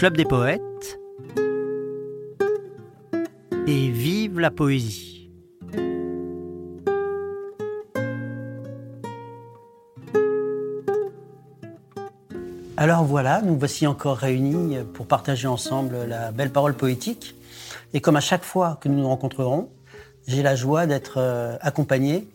Club 0.00 0.16
des 0.16 0.24
poètes 0.24 0.98
et 3.66 3.90
vive 3.90 4.40
la 4.40 4.50
poésie. 4.50 5.30
Alors 12.78 13.04
voilà, 13.04 13.42
nous 13.42 13.58
voici 13.58 13.86
encore 13.86 14.16
réunis 14.16 14.78
pour 14.94 15.04
partager 15.04 15.46
ensemble 15.46 16.06
la 16.06 16.32
belle 16.32 16.50
parole 16.50 16.72
poétique. 16.72 17.34
Et 17.92 18.00
comme 18.00 18.16
à 18.16 18.20
chaque 18.20 18.44
fois 18.44 18.78
que 18.80 18.88
nous 18.88 19.00
nous 19.00 19.08
rencontrerons, 19.08 19.68
j'ai 20.26 20.42
la 20.42 20.56
joie 20.56 20.86
d'être 20.86 21.18
euh, 21.18 21.58
accompagné 21.60 22.26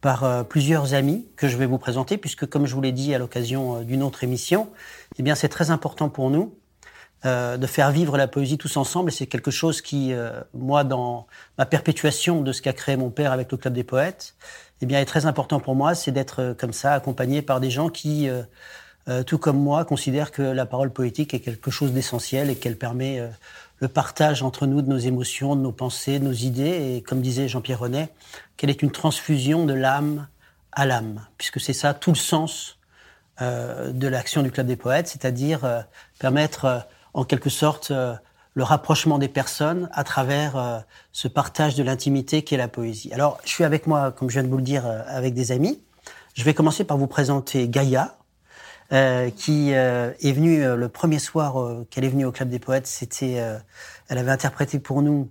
par 0.00 0.22
euh, 0.22 0.44
plusieurs 0.44 0.94
amis 0.94 1.26
que 1.34 1.48
je 1.48 1.56
vais 1.56 1.66
vous 1.66 1.78
présenter, 1.78 2.18
puisque 2.18 2.46
comme 2.46 2.66
je 2.66 2.74
vous 2.76 2.80
l'ai 2.80 2.92
dit 2.92 3.16
à 3.16 3.18
l'occasion 3.18 3.78
euh, 3.78 3.82
d'une 3.82 4.04
autre 4.04 4.22
émission, 4.22 4.68
eh 5.18 5.34
c'est 5.34 5.48
très 5.48 5.72
important 5.72 6.08
pour 6.08 6.30
nous 6.30 6.54
de 7.24 7.66
faire 7.66 7.90
vivre 7.90 8.16
la 8.16 8.28
poésie 8.28 8.56
tous 8.56 8.76
ensemble. 8.76 9.10
Et 9.10 9.12
c'est 9.12 9.26
quelque 9.26 9.50
chose 9.50 9.82
qui, 9.82 10.14
moi, 10.54 10.84
dans 10.84 11.26
ma 11.58 11.66
perpétuation 11.66 12.40
de 12.40 12.52
ce 12.52 12.62
qu'a 12.62 12.72
créé 12.72 12.96
mon 12.96 13.10
père 13.10 13.32
avec 13.32 13.52
le 13.52 13.58
Club 13.58 13.74
des 13.74 13.84
Poètes, 13.84 14.34
eh 14.80 14.86
bien 14.86 15.00
est 15.00 15.04
très 15.04 15.26
important 15.26 15.60
pour 15.60 15.74
moi, 15.74 15.94
c'est 15.94 16.12
d'être 16.12 16.54
comme 16.58 16.72
ça, 16.72 16.94
accompagné 16.94 17.42
par 17.42 17.60
des 17.60 17.70
gens 17.70 17.90
qui, 17.90 18.28
tout 19.26 19.36
comme 19.36 19.58
moi, 19.58 19.84
considèrent 19.84 20.32
que 20.32 20.40
la 20.40 20.64
parole 20.64 20.90
poétique 20.90 21.34
est 21.34 21.40
quelque 21.40 21.70
chose 21.70 21.92
d'essentiel 21.92 22.48
et 22.48 22.56
qu'elle 22.56 22.78
permet 22.78 23.20
le 23.80 23.88
partage 23.88 24.42
entre 24.42 24.66
nous 24.66 24.82
de 24.82 24.88
nos 24.88 24.98
émotions, 24.98 25.56
de 25.56 25.62
nos 25.62 25.72
pensées, 25.72 26.18
de 26.18 26.24
nos 26.24 26.32
idées, 26.32 26.96
et 26.96 27.02
comme 27.02 27.20
disait 27.20 27.48
Jean-Pierre 27.48 27.80
Renet, 27.80 28.10
qu'elle 28.56 28.70
est 28.70 28.82
une 28.82 28.90
transfusion 28.90 29.64
de 29.64 29.72
l'âme 29.72 30.28
à 30.72 30.86
l'âme, 30.86 31.26
puisque 31.38 31.60
c'est 31.60 31.72
ça 31.72 31.94
tout 31.94 32.10
le 32.10 32.16
sens 32.16 32.78
euh, 33.40 33.90
de 33.90 34.06
l'action 34.06 34.42
du 34.42 34.50
Club 34.50 34.66
des 34.66 34.76
Poètes, 34.76 35.08
c'est-à-dire 35.08 35.64
euh, 35.64 35.80
permettre 36.18 36.64
euh, 36.66 36.78
en 37.14 37.24
quelque 37.24 37.50
sorte 37.50 37.92
le 38.54 38.62
rapprochement 38.62 39.18
des 39.18 39.28
personnes 39.28 39.88
à 39.92 40.04
travers 40.04 40.84
ce 41.12 41.28
partage 41.28 41.74
de 41.74 41.82
l'intimité 41.82 42.42
qu'est 42.42 42.56
la 42.56 42.68
poésie. 42.68 43.12
Alors, 43.12 43.38
je 43.44 43.50
suis 43.50 43.64
avec 43.64 43.86
moi, 43.86 44.12
comme 44.12 44.28
je 44.28 44.34
viens 44.34 44.42
de 44.42 44.48
vous 44.48 44.56
le 44.56 44.62
dire, 44.62 44.84
avec 45.06 45.34
des 45.34 45.52
amis. 45.52 45.80
Je 46.34 46.44
vais 46.44 46.54
commencer 46.54 46.84
par 46.84 46.96
vous 46.96 47.06
présenter 47.06 47.68
Gaïa, 47.68 48.16
euh, 48.92 49.30
qui 49.30 49.72
euh, 49.72 50.10
est 50.20 50.32
venue 50.32 50.64
euh, 50.64 50.74
le 50.74 50.88
premier 50.88 51.20
soir 51.20 51.84
qu'elle 51.90 52.04
est 52.04 52.08
venue 52.08 52.24
au 52.24 52.32
Club 52.32 52.48
des 52.48 52.58
Poètes. 52.58 52.88
C'était, 52.88 53.42
elle 54.08 54.18
avait 54.18 54.32
interprété 54.32 54.80
pour 54.80 55.00
nous 55.02 55.30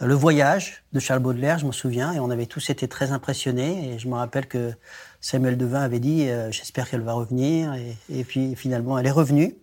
Le 0.00 0.14
Voyage 0.14 0.84
de 0.92 1.00
Charles 1.00 1.20
Baudelaire, 1.20 1.58
je 1.58 1.66
m'en 1.66 1.72
souviens, 1.72 2.12
et 2.12 2.20
on 2.20 2.30
avait 2.30 2.46
tous 2.46 2.70
été 2.70 2.86
très 2.86 3.10
impressionnés. 3.10 3.92
Et 3.92 3.98
je 3.98 4.06
me 4.06 4.14
rappelle 4.14 4.46
que 4.46 4.72
Samuel 5.20 5.56
Devin 5.56 5.80
avait 5.80 5.98
dit 5.98 6.28
J'espère 6.50 6.88
qu'elle 6.88 7.02
va 7.02 7.14
revenir. 7.14 7.74
Et, 8.08 8.24
puis 8.24 8.54
finalement, 8.54 8.98
elle 8.98 9.06
est 9.06 9.10
revenue. 9.10 9.56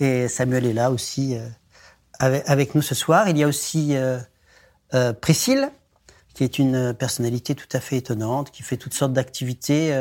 Et 0.00 0.26
Samuel 0.28 0.66
est 0.66 0.72
là 0.72 0.90
aussi 0.90 1.36
avec, 2.18 2.42
avec, 2.46 2.74
nous 2.74 2.82
ce 2.82 2.94
soir. 2.94 3.28
Il 3.28 3.38
y 3.38 3.44
a 3.44 3.46
aussi 3.46 3.94
Priscille, 5.20 5.70
qui 6.34 6.42
est 6.42 6.58
une 6.58 6.94
personnalité 6.94 7.54
tout 7.54 7.68
à 7.72 7.80
fait 7.80 7.98
étonnante, 7.98 8.50
qui 8.50 8.62
fait 8.62 8.76
toutes 8.76 8.94
sortes 8.94 9.12
d'activités 9.12 9.94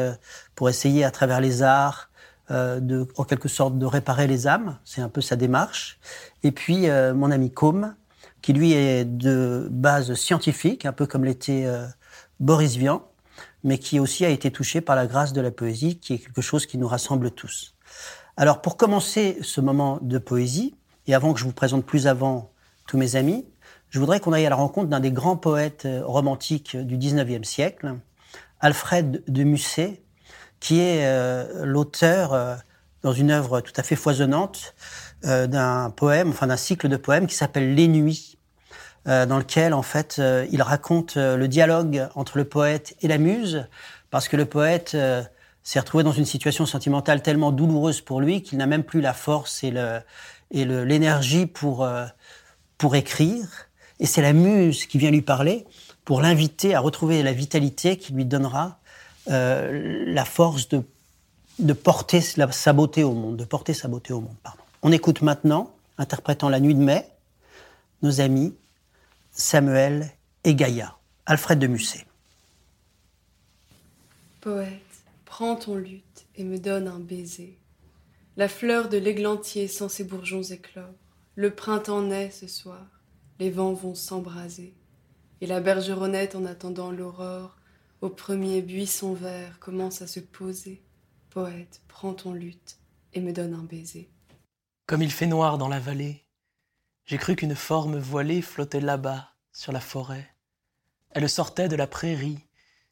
pour 0.55 0.70
essayer 0.70 1.03
à 1.03 1.11
travers 1.11 1.42
les 1.42 1.61
arts, 1.64 2.09
euh, 2.52 3.05
en 3.16 3.25
quelque 3.25 3.47
sorte, 3.47 3.77
de 3.77 3.86
réparer 3.86 4.25
les 4.25 4.47
âmes. 4.47 4.80
C'est 4.83 5.02
un 5.02 5.09
peu 5.09 5.22
sa 5.22 5.36
démarche. 5.36 6.00
Et 6.42 6.52
puis, 6.52 6.89
euh, 6.89 7.14
mon 7.14 7.30
ami 7.30 7.52
Com, 7.52 7.94
qui 8.42 8.53
lui 8.53 8.73
est 8.73 9.05
de 9.05 9.67
base 9.70 10.16
scientifique, 10.16 10.86
un 10.88 10.92
peu 10.92 11.05
comme 11.05 11.25
l'était 11.25 11.66
euh, 11.66 11.86
Boris 12.39 12.75
Vian, 12.75 13.03
mais 13.64 13.77
qui 13.77 14.00
aussi 14.00 14.25
a 14.25 14.30
été 14.30 14.50
touché 14.50 14.81
par 14.81 14.95
la 14.95 15.05
grâce 15.05 15.31
de 15.31 15.42
la 15.42 15.52
poésie, 15.52 16.00
qui 16.00 16.16
est 16.16 16.17
quelque 16.17 16.42
chose 16.42 16.66
qui 16.66 16.80
nous 16.80 16.88
rassemble 16.88 17.30
tous. 17.30 17.75
Alors, 18.42 18.62
pour 18.62 18.78
commencer 18.78 19.38
ce 19.42 19.59
moment 19.59 20.00
de 20.02 20.18
poésie, 20.18 20.73
et 21.08 21.14
avant 21.14 21.34
que 21.34 21.40
je 21.42 21.44
vous 21.44 21.52
présente 21.52 21.86
plus 21.86 22.08
avant 22.08 22.54
tous 22.88 22.98
mes 22.98 23.18
amis, 23.18 23.45
je 23.90 24.00
voudrais 24.00 24.22
qu'on 24.22 24.32
aille 24.32 24.45
à 24.45 24.50
la 24.50 24.56
rencontre 24.56 24.88
d'un 24.88 25.02
des 25.02 25.12
grands 25.12 25.36
poètes 25.36 25.86
romantiques 26.05 26.77
du 26.77 26.98
19e 26.98 27.44
siècle, 27.44 27.95
Alfred 28.61 29.26
de 29.27 29.44
Musset, 29.44 30.02
qui 30.61 30.80
est 30.80 31.05
euh, 31.05 31.66
l'auteur, 31.66 32.32
euh, 32.32 32.55
dans 33.02 33.11
une 33.11 33.30
œuvre 33.30 33.60
tout 33.60 33.73
à 33.76 33.83
fait 33.83 33.98
foisonnante, 33.98 34.73
euh, 35.26 35.45
d'un 35.45 35.89
poème, 35.89 36.30
enfin 36.30 36.48
d'un 36.48 36.56
cycle 36.56 36.88
de 36.88 36.95
poèmes 36.95 37.27
qui 37.27 37.36
s'appelle 37.36 37.76
Les 37.76 37.89
Nuits, 37.89 38.38
dans 39.06 39.39
lequel 39.39 39.73
en 39.73 39.82
fait 39.82 40.21
il 40.52 40.61
raconte 40.61 41.16
le 41.16 41.48
dialogue 41.48 42.08
entre 42.16 42.38
le 42.38 42.44
poète 42.44 42.95
et 43.02 43.08
la 43.08 43.17
muse, 43.17 43.66
parce 44.11 44.27
que 44.27 44.38
le 44.38 44.45
poète 44.45 44.95
s'est 45.70 45.80
retrouvé 45.80 46.04
dans 46.04 46.12
une 46.12 46.26
situation 46.26 46.66
sentimentale 46.66 47.22
tellement 47.22 47.52
douloureuse 47.52 48.02
pour 48.02 48.22
lui 48.22 48.42
qu'il 48.42 48.58
n'a 48.58 48.66
même 48.66 48.84
plus 48.84 49.02
la 49.02 49.14
force 49.14 49.64
et 49.64 49.70
le 49.70 50.04
l'énergie 50.52 51.46
pour 51.46 51.88
pour 52.80 52.96
écrire. 52.96 53.46
Et 54.00 54.08
c'est 54.08 54.24
la 54.24 54.34
muse 54.34 54.88
qui 54.88 54.98
vient 54.98 55.12
lui 55.12 55.22
parler 55.22 55.68
pour 56.06 56.22
l'inviter 56.22 56.74
à 56.74 56.80
retrouver 56.80 57.22
la 57.22 57.34
vitalité 57.34 57.98
qui 57.98 58.14
lui 58.14 58.26
donnera 58.26 58.80
euh, 59.30 60.06
la 60.08 60.26
force 60.26 60.70
de, 60.70 60.82
de 61.60 61.74
porter 61.74 62.20
sa 62.20 62.74
beauté 62.74 63.04
au 63.04 63.14
monde, 63.14 63.38
de 63.38 63.46
porter 63.46 63.76
sa 63.76 63.88
au 63.88 64.22
monde. 64.22 64.36
Pardon. 64.42 64.64
On 64.82 64.92
écoute 64.92 65.22
maintenant, 65.22 65.72
interprétant 66.00 66.50
La 66.50 66.60
Nuit 66.60 66.74
de 66.74 66.82
mai, 66.82 67.08
nos 68.02 68.22
amis 68.22 68.56
Samuel 69.32 70.10
et 70.46 70.56
Gaïa, 70.56 70.96
Alfred 71.28 71.60
de 71.60 71.68
Musset. 71.68 72.08
Poète, 74.42 74.89
prends 75.39 75.55
ton 75.55 75.76
luth 75.76 76.27
et 76.36 76.44
me 76.44 76.60
donne 76.60 76.89
un 76.89 77.00
baiser. 77.00 77.58
La 78.36 78.50
fleur 78.50 78.89
de 78.89 78.98
l'églantier 78.98 79.70
sans 79.70 79.88
ses 79.88 80.04
bourgeons 80.04 80.44
éclore. 80.44 80.94
Le 81.36 81.55
printemps 81.55 82.02
naît 82.02 82.30
ce 82.30 82.45
soir, 82.45 82.86
les 83.39 83.50
vents 83.50 83.72
vont 83.72 83.95
s'embraser. 83.95 84.76
Et 85.39 85.48
la 85.48 85.61
bergeronnette, 85.61 86.36
en 86.36 86.44
attendant 86.44 86.92
l'aurore, 86.92 87.55
au 88.02 88.10
premier 88.10 88.61
buisson 88.61 89.14
vert 89.14 89.60
commence 89.60 90.02
à 90.02 90.08
se 90.08 90.20
poser. 90.20 90.83
Poète, 91.30 91.83
prends 91.88 92.14
ton 92.14 92.33
luth 92.33 92.77
et 93.14 93.21
me 93.21 93.32
donne 93.32 93.54
un 93.54 93.64
baiser. 93.64 94.10
Comme 94.88 95.02
il 95.02 95.11
fait 95.11 95.26
noir 95.26 95.58
dans 95.58 95.70
la 95.70 95.80
vallée, 95.80 96.26
j'ai 97.06 97.17
cru 97.17 97.38
qu'une 97.38 97.56
forme 97.56 97.98
voilée 97.98 98.42
flottait 98.42 98.82
là-bas, 98.82 99.30
sur 99.54 99.71
la 99.71 99.80
forêt. 99.80 100.36
Elle 101.11 101.30
sortait 101.30 101.70
de 101.70 101.77
la 101.77 101.88
prairie, 101.88 102.39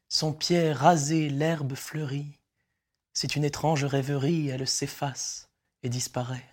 son 0.08 0.32
pied 0.32 0.72
rasé, 0.72 1.28
l'herbe 1.28 1.74
fleurie. 1.74 2.37
C'est 3.20 3.34
une 3.34 3.42
étrange 3.42 3.84
rêverie, 3.84 4.46
elle 4.46 4.68
s'efface 4.68 5.48
et 5.82 5.88
disparaît. 5.88 6.48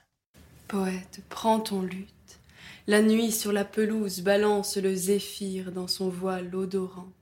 Poète, 0.68 1.22
prends 1.30 1.60
ton 1.60 1.84
luth. 1.84 2.40
La 2.88 3.04
nuit 3.04 3.32
sur 3.32 3.52
la 3.52 3.64
pelouse 3.64 4.22
balance 4.22 4.76
le 4.78 4.96
zéphyr 4.96 5.72
dans 5.72 5.86
son 5.86 6.10
voile 6.10 6.56
odorant. 6.56 7.14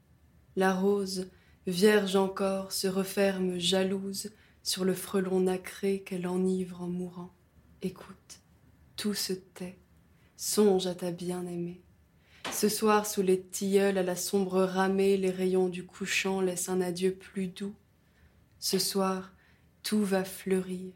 La 0.55 0.73
rose, 0.73 1.29
vierge 1.67 2.15
encore, 2.15 2.71
se 2.71 2.87
referme 2.87 3.59
jalouse 3.59 4.31
sur 4.61 4.85
le 4.85 4.93
frelon 4.93 5.41
nacré 5.41 6.03
qu'elle 6.03 6.25
enivre 6.25 6.81
en 6.81 6.87
mourant. 6.87 7.33
Écoute, 7.81 8.39
tout 8.95 9.13
se 9.13 9.33
tait, 9.33 9.77
songe 10.37 10.87
à 10.87 10.95
ta 10.95 11.11
bien-aimée. 11.11 11.81
Ce 12.53 12.69
soir, 12.69 13.05
sous 13.05 13.21
les 13.21 13.41
tilleuls 13.41 13.97
à 13.97 14.03
la 14.03 14.15
sombre 14.15 14.61
ramée, 14.61 15.17
les 15.17 15.31
rayons 15.31 15.67
du 15.67 15.85
couchant 15.85 16.39
laissent 16.39 16.69
un 16.69 16.79
adieu 16.79 17.13
plus 17.13 17.47
doux. 17.47 17.75
Ce 18.63 18.79
soir, 18.79 19.33
tout 19.83 20.05
va 20.05 20.23
fleurir. 20.23 20.93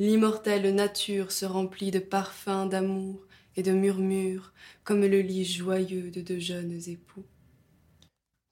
L'immortelle 0.00 0.74
nature 0.74 1.30
se 1.30 1.46
remplit 1.46 1.92
de 1.92 2.00
parfums 2.00 2.68
d'amour 2.68 3.20
et 3.54 3.62
de 3.62 3.70
murmures, 3.70 4.52
comme 4.82 5.02
le 5.02 5.20
lit 5.20 5.44
joyeux 5.44 6.10
de 6.10 6.20
deux 6.20 6.40
jeunes 6.40 6.80
époux. 6.88 7.24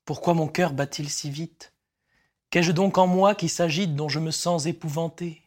Pourquoi 0.05 0.35
mon 0.35 0.47
cœur 0.47 0.73
bat-il 0.73 1.11
si 1.11 1.31
vite? 1.31 1.73
Qu'ai-je 2.51 2.71
donc 2.71 2.97
en 2.97 3.09
moi 3.09 3.35
qui 3.35 3.49
s'agite 3.49 3.97
dont 3.97 4.09
je 4.09 4.21
me 4.21 4.31
sens 4.31 4.67
épouvanté? 4.67 5.43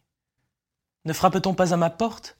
Ne 1.06 1.13
frappe-t-on 1.13 1.53
pas 1.53 1.73
à 1.73 1.78
ma 1.78 1.90
porte? 1.90 2.37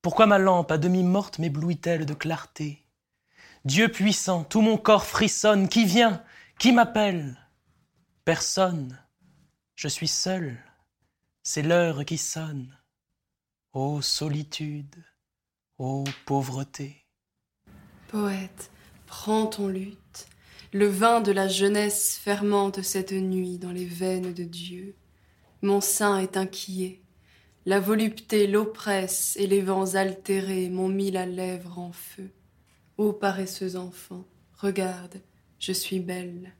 Pourquoi 0.00 0.24
ma 0.24 0.38
lampe 0.38 0.72
à 0.72 0.78
demi 0.78 1.02
morte 1.02 1.38
m'éblouit-elle 1.38 2.06
de 2.06 2.14
clarté? 2.14 2.82
Dieu 3.66 3.88
puissant, 3.88 4.42
tout 4.42 4.62
mon 4.62 4.78
corps 4.78 5.04
frissonne. 5.04 5.68
Qui 5.68 5.84
vient? 5.84 6.24
Qui 6.58 6.72
m'appelle? 6.72 7.36
Personne. 8.24 8.98
Je 9.78 9.86
suis 9.86 10.08
seul. 10.08 10.58
C'est 11.44 11.62
l'heure 11.62 12.04
qui 12.04 12.18
sonne. 12.18 12.76
Ô 13.72 14.02
solitude, 14.02 15.04
ô 15.78 16.02
pauvreté. 16.26 17.06
Poète, 18.08 18.72
prends 19.06 19.46
ton 19.46 19.68
luth 19.68 20.26
le 20.72 20.88
vin 20.88 21.20
de 21.20 21.30
la 21.30 21.46
jeunesse 21.46 22.18
fermente 22.18 22.82
cette 22.82 23.12
nuit 23.12 23.58
dans 23.58 23.70
les 23.70 23.84
veines 23.86 24.34
de 24.34 24.42
Dieu. 24.42 24.96
Mon 25.62 25.80
sein 25.80 26.18
est 26.18 26.36
inquiet. 26.36 27.00
La 27.66 27.78
volupté 27.78 28.48
l'oppresse 28.48 29.36
et 29.36 29.46
les 29.46 29.62
vents 29.62 29.94
altérés 29.94 30.70
m'ont 30.70 30.88
mis 30.88 31.12
la 31.12 31.24
lèvre 31.24 31.78
en 31.78 31.92
feu. 31.92 32.32
Ô 32.96 33.12
paresseux 33.12 33.76
enfant, 33.76 34.24
regarde, 34.56 35.20
je 35.60 35.70
suis 35.70 36.00
belle. 36.00 36.52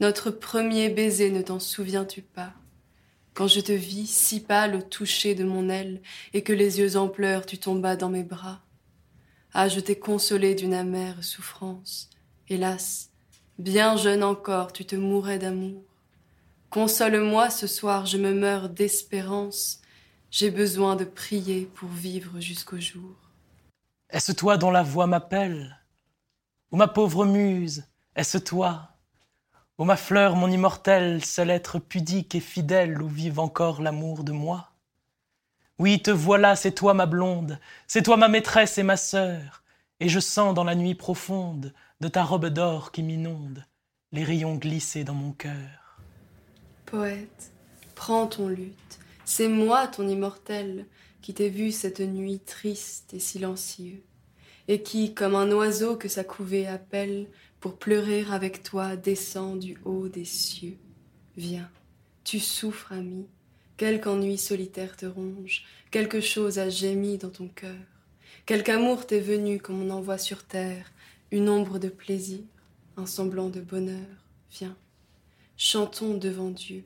Notre 0.00 0.30
premier 0.30 0.88
baiser 0.88 1.30
ne 1.30 1.42
t'en 1.42 1.60
souviens-tu 1.60 2.22
pas? 2.22 2.54
Quand 3.34 3.48
je 3.48 3.60
te 3.60 3.72
vis 3.72 4.06
si 4.06 4.40
pâle 4.40 4.74
au 4.74 4.80
toucher 4.80 5.34
de 5.34 5.44
mon 5.44 5.68
aile, 5.68 6.00
et 6.32 6.42
que 6.42 6.54
les 6.54 6.78
yeux 6.78 6.96
en 6.96 7.06
pleurs 7.06 7.44
tu 7.44 7.58
tombas 7.58 7.96
dans 7.96 8.08
mes 8.08 8.24
bras. 8.24 8.62
Ah, 9.52 9.68
je 9.68 9.78
t'ai 9.78 9.98
consolé 9.98 10.54
d'une 10.54 10.72
amère 10.72 11.22
souffrance. 11.22 12.08
Hélas, 12.48 13.10
bien 13.58 13.98
jeune 13.98 14.24
encore, 14.24 14.72
tu 14.72 14.86
te 14.86 14.96
mourais 14.96 15.38
d'amour. 15.38 15.82
Console-moi 16.70 17.50
ce 17.50 17.66
soir, 17.66 18.06
je 18.06 18.16
me 18.16 18.32
meurs 18.32 18.70
d'espérance. 18.70 19.82
J'ai 20.30 20.50
besoin 20.50 20.96
de 20.96 21.04
prier 21.04 21.66
pour 21.74 21.90
vivre 21.90 22.40
jusqu'au 22.40 22.80
jour. 22.80 23.16
Est-ce 24.08 24.32
toi 24.32 24.56
dont 24.56 24.70
la 24.70 24.82
voix 24.82 25.06
m'appelle? 25.06 25.78
Ou 26.70 26.78
ma 26.78 26.88
pauvre 26.88 27.26
muse, 27.26 27.84
est-ce 28.16 28.38
toi 28.38 28.89
Ô 29.80 29.86
ma 29.86 29.96
fleur, 29.96 30.36
mon 30.36 30.50
immortel, 30.50 31.24
seul 31.24 31.48
être 31.48 31.78
pudique 31.78 32.34
et 32.34 32.40
fidèle 32.40 33.00
où 33.00 33.08
vive 33.08 33.38
encore 33.38 33.80
l'amour 33.80 34.24
de 34.24 34.32
moi 34.32 34.72
Oui, 35.78 36.02
te 36.02 36.10
voilà, 36.10 36.54
c'est 36.54 36.72
toi 36.72 36.92
ma 36.92 37.06
blonde, 37.06 37.58
c'est 37.86 38.02
toi 38.02 38.18
ma 38.18 38.28
maîtresse 38.28 38.76
et 38.76 38.82
ma 38.82 38.98
sœur, 38.98 39.62
et 39.98 40.10
je 40.10 40.20
sens 40.20 40.52
dans 40.52 40.64
la 40.64 40.74
nuit 40.74 40.94
profonde 40.94 41.72
de 42.02 42.08
ta 42.08 42.24
robe 42.24 42.48
d'or 42.48 42.92
qui 42.92 43.02
m'inonde 43.02 43.64
les 44.12 44.22
rayons 44.22 44.56
glisser 44.56 45.02
dans 45.02 45.14
mon 45.14 45.32
cœur. 45.32 45.98
Poète, 46.84 47.50
prends 47.94 48.26
ton 48.26 48.48
luth, 48.48 48.98
c'est 49.24 49.48
moi 49.48 49.86
ton 49.86 50.06
immortel 50.06 50.84
qui 51.22 51.32
t'ai 51.32 51.48
vu 51.48 51.72
cette 51.72 52.00
nuit 52.00 52.40
triste 52.40 53.14
et 53.14 53.18
silencieux, 53.18 54.04
et 54.70 54.82
qui, 54.82 55.14
comme 55.14 55.34
un 55.34 55.50
oiseau 55.50 55.96
que 55.96 56.06
sa 56.06 56.22
couvée 56.22 56.68
appelle, 56.68 57.26
pour 57.58 57.76
pleurer 57.76 58.24
avec 58.30 58.62
toi 58.62 58.94
descend 58.94 59.58
du 59.58 59.76
haut 59.84 60.06
des 60.06 60.24
cieux. 60.24 60.76
Viens, 61.36 61.68
tu 62.22 62.38
souffres, 62.38 62.92
ami, 62.92 63.26
quelque 63.76 64.08
ennui 64.08 64.38
solitaire 64.38 64.96
te 64.96 65.06
ronge, 65.06 65.64
quelque 65.90 66.20
chose 66.20 66.60
a 66.60 66.70
gémi 66.70 67.18
dans 67.18 67.30
ton 67.30 67.48
cœur, 67.48 67.74
quelque 68.46 68.70
amour 68.70 69.08
t'est 69.08 69.18
venu 69.18 69.58
comme 69.58 69.82
on 69.82 69.90
envoie 69.90 70.18
sur 70.18 70.44
terre, 70.44 70.92
une 71.32 71.48
ombre 71.48 71.80
de 71.80 71.88
plaisir, 71.88 72.38
un 72.96 73.06
semblant 73.06 73.48
de 73.48 73.60
bonheur. 73.60 74.06
Viens, 74.52 74.76
chantons 75.56 76.14
devant 76.14 76.50
Dieu. 76.50 76.84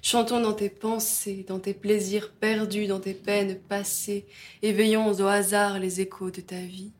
Chantons 0.00 0.40
dans 0.40 0.54
tes 0.54 0.70
pensées, 0.70 1.44
dans 1.46 1.60
tes 1.60 1.74
plaisirs 1.74 2.32
perdus, 2.32 2.86
dans 2.86 3.00
tes 3.00 3.12
peines 3.12 3.58
passées, 3.58 4.24
éveillons 4.62 5.12
au 5.12 5.26
hasard 5.26 5.78
les 5.78 6.00
échos 6.00 6.30
de 6.30 6.40
ta 6.40 6.60
vie. 6.60 6.92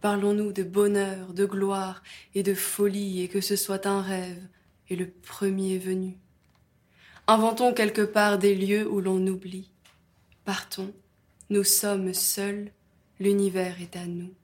Parlons-nous 0.00 0.52
de 0.52 0.62
bonheur, 0.62 1.32
de 1.32 1.44
gloire 1.44 2.02
et 2.34 2.42
de 2.42 2.54
folie, 2.54 3.22
et 3.22 3.28
que 3.28 3.40
ce 3.40 3.56
soit 3.56 3.86
un 3.86 4.02
rêve 4.02 4.42
et 4.88 4.96
le 4.96 5.08
premier 5.08 5.78
venu. 5.78 6.16
Inventons 7.26 7.72
quelque 7.72 8.02
part 8.02 8.38
des 8.38 8.54
lieux 8.54 8.86
où 8.90 9.00
l'on 9.00 9.26
oublie. 9.26 9.70
Partons, 10.44 10.92
nous 11.50 11.64
sommes 11.64 12.14
seuls, 12.14 12.72
l'univers 13.20 13.76
est 13.80 13.96
à 13.96 14.06
nous. 14.06 14.34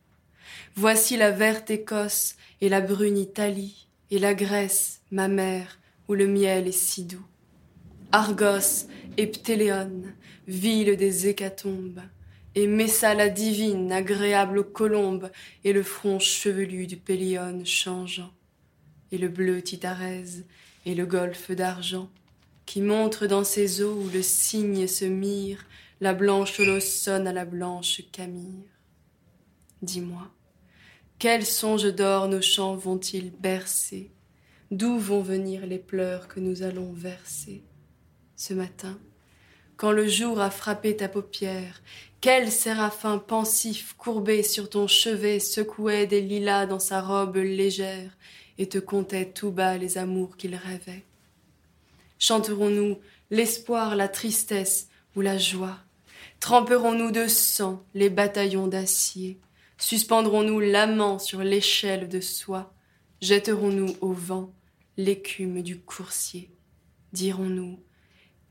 Voici 0.76 1.16
la 1.16 1.30
verte 1.30 1.70
Écosse 1.70 2.36
et 2.60 2.68
la 2.68 2.80
brune 2.80 3.18
Italie, 3.18 3.88
et 4.10 4.18
la 4.18 4.34
Grèce, 4.34 5.02
ma 5.10 5.28
mère, 5.28 5.78
où 6.08 6.14
le 6.14 6.26
miel 6.26 6.68
est 6.68 6.72
si 6.72 7.04
doux. 7.04 7.26
Argos 8.12 8.86
et 9.16 9.26
Ptéléon, 9.26 10.02
ville 10.46 10.96
des 10.96 11.28
hécatombes, 11.28 12.00
et 12.54 12.66
Messa 12.66 13.14
la 13.14 13.28
divine, 13.28 13.92
agréable 13.92 14.58
aux 14.58 14.64
colombes, 14.64 15.30
et 15.64 15.72
le 15.72 15.82
front 15.82 16.18
chevelu 16.18 16.86
du 16.86 16.96
Pélion 16.96 17.64
changeant, 17.64 18.32
et 19.12 19.18
le 19.18 19.28
bleu 19.28 19.62
Titarèse, 19.62 20.44
et 20.86 20.94
le 20.94 21.06
golfe 21.06 21.50
d'argent, 21.50 22.10
qui 22.66 22.80
montre 22.80 23.26
dans 23.26 23.44
ses 23.44 23.82
eaux 23.82 23.94
où 23.94 24.08
le 24.10 24.22
cygne 24.22 24.86
se 24.86 25.04
mire, 25.04 25.64
la 26.00 26.14
blanche 26.14 26.60
sonne 26.80 27.26
à 27.26 27.32
la 27.32 27.44
blanche 27.44 28.02
camire. 28.12 28.64
Dis-moi, 29.82 30.30
quels 31.18 31.46
songes 31.46 31.94
d'or 31.94 32.28
nos 32.28 32.40
chants 32.40 32.76
vont-ils 32.76 33.30
bercer? 33.30 34.12
D'où 34.70 34.98
vont 34.98 35.22
venir 35.22 35.66
les 35.66 35.78
pleurs 35.78 36.28
que 36.28 36.40
nous 36.40 36.62
allons 36.62 36.92
verser? 36.92 37.62
Ce 38.36 38.54
matin, 38.54 38.98
quand 39.76 39.92
le 39.92 40.06
jour 40.06 40.40
a 40.40 40.50
frappé 40.50 40.96
ta 40.96 41.08
paupière 41.08 41.80
quel 42.20 42.50
séraphin 42.50 43.18
pensif 43.18 43.94
courbé 43.96 44.42
sur 44.42 44.68
ton 44.68 44.88
chevet 44.88 45.38
secouait 45.38 46.06
des 46.06 46.20
lilas 46.20 46.66
dans 46.66 46.80
sa 46.80 47.00
robe 47.00 47.36
légère 47.36 48.10
et 48.58 48.68
te 48.68 48.78
contait 48.78 49.30
tout 49.30 49.52
bas 49.52 49.78
les 49.78 49.98
amours 49.98 50.36
qu'il 50.36 50.56
rêvait. 50.56 51.04
Chanterons-nous 52.18 52.98
l'espoir, 53.30 53.94
la 53.94 54.08
tristesse 54.08 54.88
ou 55.14 55.20
la 55.20 55.38
joie? 55.38 55.78
Tremperons-nous 56.40 57.12
de 57.12 57.28
sang 57.28 57.84
les 57.94 58.10
bataillons 58.10 58.66
d'acier? 58.66 59.38
Suspendrons-nous 59.78 60.58
l'amant 60.58 61.20
sur 61.20 61.44
l'échelle 61.44 62.08
de 62.08 62.20
soie? 62.20 62.74
Jetterons-nous 63.20 63.94
au 64.00 64.12
vent 64.12 64.52
l'écume 64.96 65.62
du 65.62 65.78
coursier? 65.78 66.50
Dirons-nous 67.12 67.78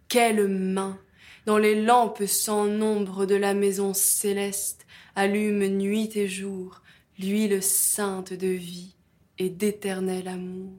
Quelle 0.07 0.47
main 0.47 0.97
dans 1.47 1.57
les 1.57 1.81
lampes 1.81 2.25
sans 2.25 2.65
nombre 2.65 3.25
de 3.25 3.35
la 3.35 3.53
maison 3.53 3.93
céleste, 3.93 4.85
allume 5.15 5.65
nuit 5.65 6.11
et 6.15 6.27
jour 6.27 6.81
l'huile 7.17 7.63
sainte 7.63 8.33
de 8.33 8.49
vie 8.49 8.95
et 9.39 9.49
d'éternel 9.49 10.27
amour. 10.27 10.73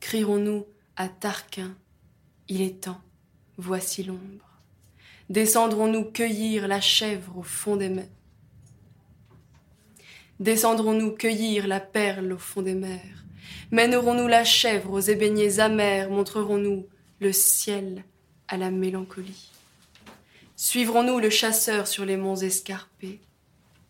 Crierons-nous 0.00 0.64
à 0.96 1.08
Tarquin, 1.08 1.76
il 2.48 2.62
est 2.62 2.84
temps, 2.84 3.02
voici 3.58 4.02
l'ombre. 4.02 4.62
Descendrons-nous 5.28 6.04
cueillir 6.04 6.66
la 6.66 6.80
chèvre 6.80 7.36
au 7.36 7.42
fond 7.42 7.76
des 7.76 7.90
mers? 7.90 8.08
Descendrons-nous 10.40 11.10
cueillir 11.10 11.66
la 11.68 11.80
perle 11.80 12.32
au 12.32 12.38
fond 12.38 12.62
des 12.62 12.74
mers? 12.74 13.24
Mènerons-nous 13.70 14.28
la 14.28 14.44
chèvre 14.44 14.94
aux 14.94 15.00
ébéniers 15.00 15.60
amers, 15.60 16.08
montrerons-nous 16.08 16.86
le 17.20 17.32
ciel 17.34 18.02
à 18.52 18.58
la 18.58 18.70
mélancolie. 18.70 19.50
Suivrons-nous 20.56 21.18
le 21.20 21.30
chasseur 21.30 21.86
sur 21.86 22.04
les 22.04 22.18
monts 22.18 22.36
escarpés 22.36 23.18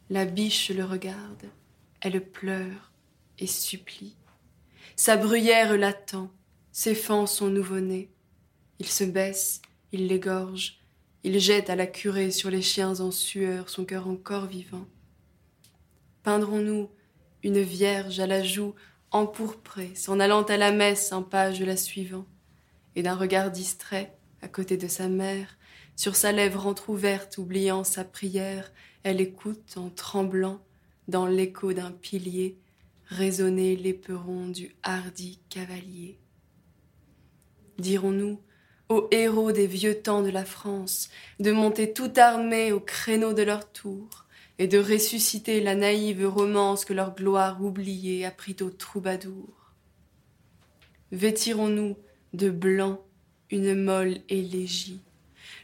La 0.09 0.25
biche 0.25 0.71
le 0.71 0.85
regarde, 0.85 1.47
elle 2.01 2.25
pleure 2.25 2.93
et 3.41 3.49
supplie. 3.49 4.15
Sa 4.95 5.17
bruyère 5.17 5.77
l'attend, 5.77 6.31
ses 6.71 6.95
fans 6.95 7.27
sont 7.27 7.49
nouveau-nés. 7.49 8.09
Il 8.79 8.87
se 8.87 9.03
baisse, 9.03 9.63
il 9.91 10.07
l'égorge, 10.07 10.79
il 11.25 11.41
jette 11.41 11.69
à 11.69 11.75
la 11.75 11.89
curée 11.89 12.31
sur 12.31 12.49
les 12.49 12.63
chiens 12.63 13.01
en 13.01 13.11
sueur 13.11 13.69
son 13.69 13.85
cœur 13.85 14.07
encore 14.07 14.47
vivant. 14.47 14.87
Peindrons-nous 16.23 16.89
une 17.43 17.61
vierge 17.61 18.21
à 18.21 18.29
la 18.29 18.45
joue 18.45 18.77
empourprée, 19.11 19.93
s'en 19.97 20.21
allant 20.21 20.45
à 20.45 20.57
la 20.57 20.71
messe 20.71 21.13
un 21.13 21.23
page 21.23 21.61
la 21.61 21.77
suivant, 21.77 22.27
et 22.95 23.03
d'un 23.03 23.17
regard 23.17 23.51
distrait, 23.51 24.17
à 24.43 24.49
côté 24.49 24.77
de 24.77 24.89
sa 24.89 25.09
mère, 25.09 25.57
sur 25.97 26.17
sa 26.17 26.33
lèvre 26.33 26.67
entr'ouverte, 26.67 27.39
oubliant 27.39 27.85
sa 27.85 28.05
prière, 28.05 28.73
elle 29.05 29.21
écoute 29.21 29.75
en 29.77 29.89
tremblant, 29.89 30.61
dans 31.09 31.27
l'écho 31.27 31.73
d'un 31.73 31.91
pilier, 31.91 32.59
résonner 33.07 33.77
l'éperon 33.77 34.49
du 34.49 34.75
hardi 34.83 35.41
cavalier. 35.49 36.19
Dirons-nous, 37.79 38.41
aux 38.89 39.09
héros 39.11 39.53
des 39.53 39.67
vieux 39.67 40.01
temps 40.01 40.23
de 40.23 40.31
la 40.31 40.45
France, 40.45 41.09
de 41.41 41.51
monter 41.51 41.93
tout 41.93 42.13
armés 42.17 42.73
au 42.73 42.81
créneau 42.81 43.33
de 43.33 43.43
leur 43.43 43.71
tour, 43.73 44.27
et 44.59 44.69
de 44.69 44.79
ressusciter 44.79 45.61
la 45.61 45.75
naïve 45.75 46.27
romance 46.27 46.85
que 46.85 46.93
leur 46.93 47.15
gloire 47.15 47.63
oubliée 47.65 48.25
a 48.25 48.31
pris 48.31 48.57
au 48.61 48.71
troubadour. 48.71 49.73
Vêtirons-nous 51.11 51.97
de 52.33 52.51
blanc 52.51 53.03
une 53.53 53.75
molle 53.75 54.17
élégie. 54.29 55.01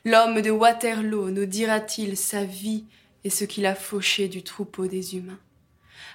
L'homme 0.04 0.40
de 0.40 0.50
Waterloo 0.50 1.30
nous 1.30 1.46
dira-t-il 1.46 2.16
sa 2.16 2.44
vie 2.44 2.84
et 3.24 3.30
ce 3.30 3.44
qu'il 3.44 3.66
a 3.66 3.74
fauché 3.74 4.28
du 4.28 4.44
troupeau 4.44 4.86
des 4.86 5.16
humains 5.16 5.40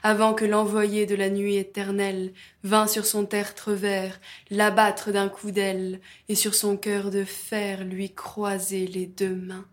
avant 0.05 0.33
que 0.33 0.43
l'envoyé 0.43 1.05
de 1.05 1.15
la 1.15 1.29
nuit 1.29 1.55
éternelle 1.55 2.33
vînt 2.63 2.87
sur 2.87 3.05
son 3.05 3.25
tertre 3.25 3.71
vert 3.71 4.19
l'abattre 4.49 5.11
d'un 5.11 5.29
coup 5.29 5.51
d'aile 5.51 6.01
et 6.27 6.35
sur 6.35 6.55
son 6.55 6.75
cœur 6.75 7.09
de 7.09 7.23
fer 7.23 7.85
lui 7.85 8.13
croiser 8.13 8.85
les 8.85 9.05
deux 9.05 9.35
mains. 9.35 9.65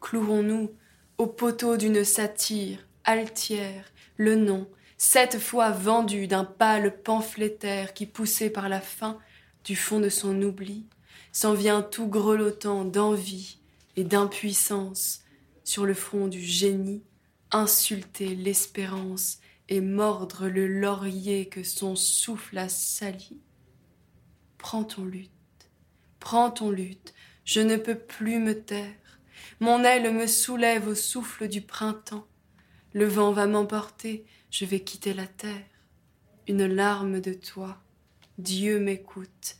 Clouerons-nous 0.00 0.72
au 1.18 1.26
poteau 1.26 1.76
d'une 1.76 2.04
satire 2.04 2.78
altière 3.04 3.92
le 4.16 4.34
nom 4.34 4.66
sept 4.96 5.38
fois 5.38 5.70
vendu 5.70 6.26
d'un 6.26 6.44
pâle 6.44 6.96
pamphlétaire 7.02 7.92
qui 7.92 8.06
poussé 8.06 8.48
par 8.48 8.70
la 8.70 8.80
faim 8.80 9.18
du 9.64 9.76
fond 9.76 10.00
de 10.00 10.08
son 10.08 10.40
oubli, 10.42 10.86
s'en 11.32 11.54
vient 11.54 11.82
tout 11.82 12.06
grelottant 12.06 12.84
d'envie 12.84 13.58
et 13.96 14.04
d'impuissance 14.04 15.22
sur 15.64 15.86
le 15.86 15.94
front 15.94 16.28
du 16.28 16.40
génie, 16.40 17.02
insulter 17.50 18.34
l'espérance 18.34 19.38
et 19.68 19.80
mordre 19.80 20.46
le 20.46 20.66
laurier 20.66 21.48
que 21.48 21.62
son 21.62 21.96
souffle 21.96 22.58
a 22.58 22.68
sali. 22.68 23.40
Prends 24.58 24.84
ton 24.84 25.04
luth, 25.04 25.30
prends 26.20 26.50
ton 26.50 26.70
luth, 26.70 27.14
je 27.44 27.60
ne 27.60 27.76
peux 27.76 27.98
plus 27.98 28.38
me 28.38 28.60
taire. 28.60 28.92
Mon 29.60 29.82
aile 29.84 30.12
me 30.12 30.26
soulève 30.26 30.88
au 30.88 30.94
souffle 30.94 31.48
du 31.48 31.60
printemps. 31.60 32.26
Le 32.92 33.06
vent 33.06 33.32
va 33.32 33.46
m'emporter, 33.46 34.24
je 34.50 34.64
vais 34.64 34.80
quitter 34.80 35.14
la 35.14 35.26
terre. 35.26 35.66
Une 36.46 36.66
larme 36.66 37.20
de 37.20 37.32
toi, 37.32 37.78
Dieu 38.38 38.80
m'écoute, 38.80 39.58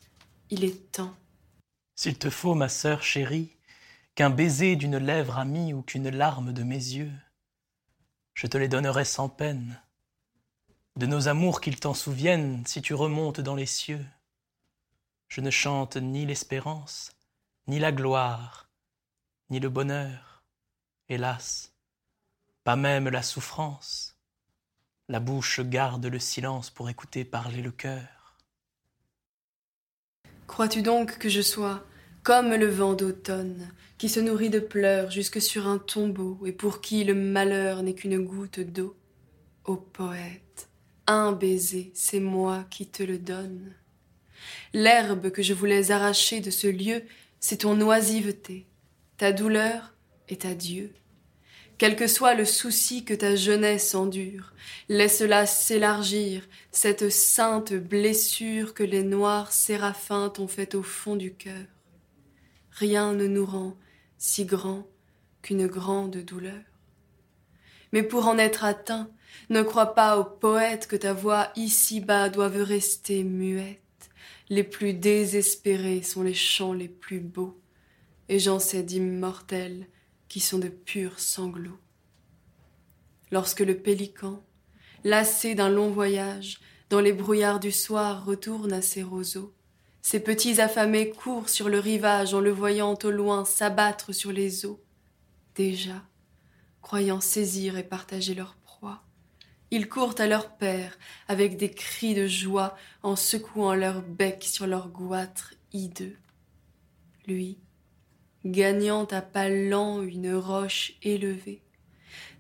il 0.51 0.65
est 0.65 0.91
temps. 0.91 1.15
S'il 1.95 2.19
te 2.19 2.29
faut, 2.29 2.57
ma 2.57 2.69
sœur 2.69 3.05
chérie, 3.05 3.57
qu'un 4.17 4.31
baiser 4.31 4.75
d'une 4.75 4.97
lèvre 4.97 5.39
amie 5.39 5.73
ou 5.73 5.83
qu'une 5.83 6.09
larme 6.09 6.53
de 6.53 6.65
mes 6.65 6.75
yeux, 6.75 7.13
je 8.35 8.49
te 8.49 8.59
les 8.59 8.67
donnerai 8.67 9.05
sans 9.05 9.29
peine. 9.29 9.81
De 10.97 11.07
nos 11.07 11.29
amours 11.29 11.61
qu'ils 11.61 11.79
t'en 11.79 11.95
souviennent 11.95 12.67
si 12.67 12.83
tu 12.83 12.95
remontes 12.95 13.41
dans 13.41 13.55
les 13.55 13.67
cieux. 13.67 14.05
Je 15.29 15.41
ne 15.41 15.51
chante 15.51 15.97
ni 15.97 16.27
l'espérance, 16.27 17.13
ni 17.69 17.79
la 17.79 17.93
gloire, 17.93 18.69
ni 19.51 19.61
le 19.61 19.69
bonheur, 19.69 20.43
hélas, 21.09 21.73
pas 22.65 22.75
même 22.75 23.09
la 23.09 23.23
souffrance. 23.23 24.19
La 25.09 25.21
bouche 25.21 25.61
garde 25.61 26.07
le 26.07 26.19
silence 26.19 26.71
pour 26.71 26.91
écouter 26.91 27.25
parler 27.25 27.63
le 27.63 27.71
cœur. 27.71 28.14
Crois-tu 30.47 30.83
donc 30.83 31.19
que 31.19 31.29
je 31.29 31.41
sois 31.41 31.85
comme 32.23 32.55
le 32.55 32.67
vent 32.67 32.95
d'automne, 32.95 33.71
qui 33.99 34.09
se 34.09 34.21
nourrit 34.21 34.51
de 34.51 34.59
pleurs 34.59 35.11
jusque 35.11 35.41
sur 35.41 35.67
un 35.67 35.79
tombeau, 35.79 36.39
et 36.47 36.53
pour 36.53 36.81
qui 36.81 37.05
le 37.05 37.15
malheur 37.15 37.83
n'est 37.83 37.95
qu'une 37.95 38.25
goutte 38.25 38.61
d'eau? 38.61 38.97
Ô 39.65 39.77
poète, 39.77 40.69
un 41.07 41.33
baiser, 41.33 41.91
c'est 41.95 42.21
moi 42.21 42.65
qui 42.71 42.87
te 42.87 43.03
le 43.03 43.19
donne. 43.19 43.75
L'herbe 44.73 45.31
que 45.31 45.43
je 45.43 45.55
voulais 45.55 45.91
arracher 45.91 46.41
de 46.41 46.51
ce 46.51 46.67
lieu, 46.67 47.03
c'est 47.41 47.59
ton 47.59 47.81
oisiveté, 47.81 48.67
ta 49.17 49.33
douleur 49.33 49.95
est 50.29 50.43
ta 50.43 50.55
Dieu. 50.55 50.95
Quel 51.79 51.97
que 51.97 52.07
soit 52.07 52.35
le 52.35 52.45
souci 52.45 53.05
que 53.05 53.15
ta 53.15 53.35
jeunesse 53.35 53.95
endure, 53.95 54.53
laisse-la 54.89 55.47
s'élargir, 55.47 56.49
cette 56.71 57.11
sainte 57.11 57.75
blessure 57.75 58.75
que 58.75 58.85
les 58.85 59.03
noirs 59.03 59.53
séraphins 59.53 60.31
t'ont 60.31 60.49
faite 60.49 60.75
au 60.75 60.83
fond 60.83 61.17
du 61.17 61.35
cœur 61.35 61.65
rien 62.75 63.13
ne 63.13 63.27
nous 63.27 63.47
rend 63.47 63.77
si 64.19 64.45
grand 64.45 64.87
qu'une 65.43 65.67
grande 65.67 66.17
douleur. 66.17 66.63
Mais 67.93 68.03
pour 68.03 68.27
en 68.27 68.39
être 68.39 68.65
atteint, 68.65 69.09
ne 69.51 69.63
crois 69.63 69.95
pas 69.95 70.19
aux 70.19 70.25
poètes 70.25 70.87
que 70.87 70.97
ta 70.97 71.13
voix 71.13 71.51
ici-bas 71.57 72.29
doive 72.29 72.61
rester 72.63 73.23
muette. 73.23 73.79
Les 74.49 74.65
plus 74.65 74.95
désespérés 74.95 76.03
sont 76.03 76.23
les 76.23 76.35
chants 76.35 76.73
les 76.73 76.89
plus 76.89 77.21
beaux, 77.21 77.61
et 78.29 78.39
j'en 78.39 78.59
sais 78.59 78.83
d'immortels 78.83 79.87
qui 80.35 80.41
sont 80.41 80.59
de 80.59 80.67
purs 80.67 81.21
sanglots. 81.21 81.79
Lorsque 83.31 83.61
le 83.61 83.79
pélican, 83.79 84.43
lassé 85.05 85.55
d'un 85.55 85.69
long 85.69 85.93
voyage, 85.93 86.59
dans 86.91 86.99
les 86.99 87.13
brouillards 87.13 87.61
du 87.61 87.71
soir 87.71 88.25
retourne 88.25 88.73
à 88.73 88.83
ses 88.83 89.05
roseaux, 89.05 89.55
ces 90.03 90.19
petits 90.19 90.61
affamés 90.61 91.11
courent 91.11 91.49
sur 91.49 91.69
le 91.69 91.79
rivage 91.79 92.35
en 92.35 92.41
le 92.41 92.51
voyant 92.51 92.99
au 93.05 93.13
loin 93.13 93.45
s'abattre 93.45 94.13
sur 94.13 94.33
les 94.33 94.67
eaux. 94.67 94.83
Déjà, 95.55 96.03
croyant 96.83 97.21
saisir 97.21 97.79
et 97.79 97.85
partager 97.85 98.35
leur 98.35 98.57
proie, 98.57 99.05
ils 99.71 99.89
courent 99.89 100.17
à 100.19 100.27
leur 100.27 100.57
père 100.57 100.99
avec 101.29 101.57
des 101.57 101.71
cris 101.71 102.15
de 102.15 102.27
joie 102.27 102.77
en 103.05 103.15
secouant 103.15 103.77
leur 103.77 104.03
bec 104.03 104.43
sur 104.43 104.67
leur 104.67 104.89
goitre 104.89 105.55
hideux. 105.73 106.17
Lui, 107.29 107.61
gagnant 108.45 109.05
à 109.07 109.23
pas 109.23 109.49
lents 109.49 110.03
une 110.03 110.35
roche 110.35 110.95
élevée, 111.03 111.63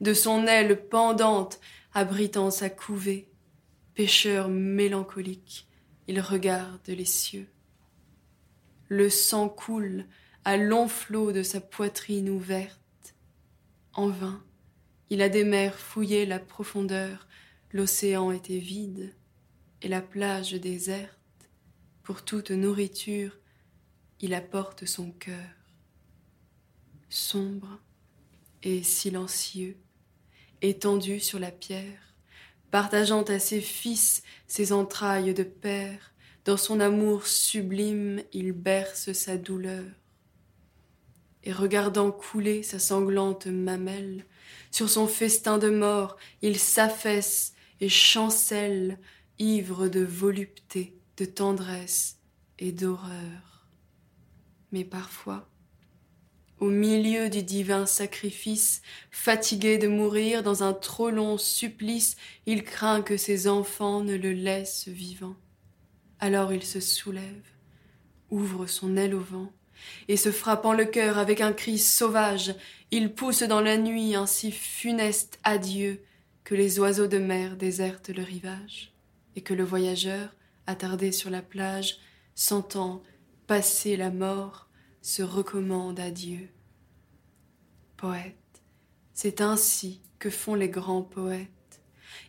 de 0.01 0.13
son 0.13 0.47
aile 0.47 0.89
pendante 0.89 1.61
abritant 1.93 2.51
sa 2.51 2.69
couvée, 2.69 3.29
pêcheur 3.95 4.49
mélancolique, 4.49 5.69
il 6.07 6.21
regarde 6.21 6.87
les 6.89 7.05
cieux. 7.05 7.49
Le 8.89 9.09
sang 9.09 9.49
coule 9.49 10.05
à 10.45 10.57
longs 10.57 10.89
flots 10.89 11.33
de 11.33 11.43
sa 11.43 11.61
poitrine 11.61 12.29
ouverte. 12.29 13.15
En 13.95 14.09
vain, 14.09 14.45
il 15.09 15.23
a 15.23 15.29
des 15.29 15.45
mers 15.45 15.79
fouillé 15.79 16.27
la 16.27 16.39
profondeur, 16.39 17.27
l'océan 17.73 18.31
était 18.31 18.59
vide, 18.59 19.15
et 19.81 19.89
la 19.89 20.03
plage 20.03 20.53
déserte. 20.53 21.19
Pour 22.03 22.25
toute 22.25 22.51
nourriture, 22.51 23.39
il 24.21 24.35
apporte 24.35 24.85
son 24.85 25.11
cœur. 25.13 25.64
Sombre 27.09 27.81
et 28.63 28.83
silencieux, 28.83 29.77
étendu 30.63 31.21
sur 31.21 31.39
la 31.39 31.51
pierre, 31.51 32.15
partageant 32.71 33.23
à 33.23 33.39
ses 33.39 33.61
fils 33.61 34.23
ses 34.47 34.73
entrailles 34.73 35.35
de 35.35 35.43
père, 35.43 36.13
dans 36.45 36.57
son 36.57 36.81
amour 36.81 37.27
sublime, 37.27 38.23
il 38.33 38.53
berce 38.53 39.13
sa 39.13 39.37
douleur. 39.37 39.85
Et 41.43 41.53
regardant 41.53 42.11
couler 42.11 42.63
sa 42.63 42.79
sanglante 42.79 43.47
mamelle, 43.47 44.27
sur 44.71 44.91
son 44.91 45.07
festin 45.07 45.59
de 45.59 45.71
mort, 45.71 46.17
il 46.43 46.59
s'affaisse 46.59 47.55
et 47.81 47.89
chancelle, 47.89 48.99
ivre 49.39 49.89
de 49.89 50.01
volupté, 50.01 50.99
de 51.17 51.25
tendresse 51.25 52.19
et 52.59 52.73
d'horreur. 52.73 53.69
Mais 54.73 54.85
parfois, 54.85 55.49
au 56.61 56.69
milieu 56.69 57.29
du 57.29 57.43
divin 57.43 57.87
sacrifice, 57.87 58.81
fatigué 59.11 59.79
de 59.79 59.89
mourir 59.89 60.43
dans 60.43 60.63
un 60.63 60.73
trop 60.73 61.11
long 61.11 61.37
supplice, 61.37 62.17
il 62.47 62.63
craint 62.63 63.03
que 63.03 63.17
ses 63.17 63.49
enfants 63.49 64.03
ne 64.03 64.15
le 64.15 64.33
laissent 64.33 64.89
vivant. 64.89 65.37
Alors 66.21 66.53
il 66.53 66.63
se 66.63 66.81
soulève, 66.81 67.45
ouvre 68.31 68.67
son 68.67 68.97
aile 68.97 69.15
au 69.15 69.21
vent, 69.21 69.53
et 70.09 70.17
se 70.17 70.31
frappant 70.31 70.73
le 70.73 70.85
cœur 70.85 71.19
avec 71.19 71.41
un 71.41 71.53
cri 71.53 71.79
sauvage, 71.79 72.55
il 72.91 73.13
pousse 73.13 73.43
dans 73.43 73.61
la 73.61 73.77
nuit 73.77 74.15
un 74.15 74.27
si 74.27 74.53
funeste 74.53 75.39
adieu 75.43 76.03
que 76.45 76.55
les 76.55 76.79
oiseaux 76.79 77.09
de 77.09 77.19
mer 77.19 77.57
désertent 77.57 78.11
le 78.11 78.23
rivage, 78.23 78.93
et 79.35 79.41
que 79.41 79.55
le 79.55 79.65
voyageur, 79.65 80.35
attardé 80.67 81.11
sur 81.11 81.31
la 81.31 81.43
plage, 81.43 81.99
sentant 82.35 83.03
passer 83.47 83.97
la 83.97 84.11
mort, 84.11 84.64
se 85.05 85.23
recommande 85.23 86.01
à 86.01 86.11
Dieu. 86.11 86.49
Poète, 87.99 88.63
c'est 89.13 89.43
ainsi 89.43 90.01
que 90.19 90.31
font 90.31 90.55
les 90.55 90.71
grands 90.71 91.03
poètes. 91.03 91.83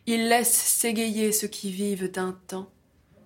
Ils 0.08 0.28
laissent 0.28 0.62
s'égayer 0.62 1.32
ceux 1.32 1.48
qui 1.48 1.72
vivent 1.72 2.12
un 2.18 2.34
temps, 2.34 2.70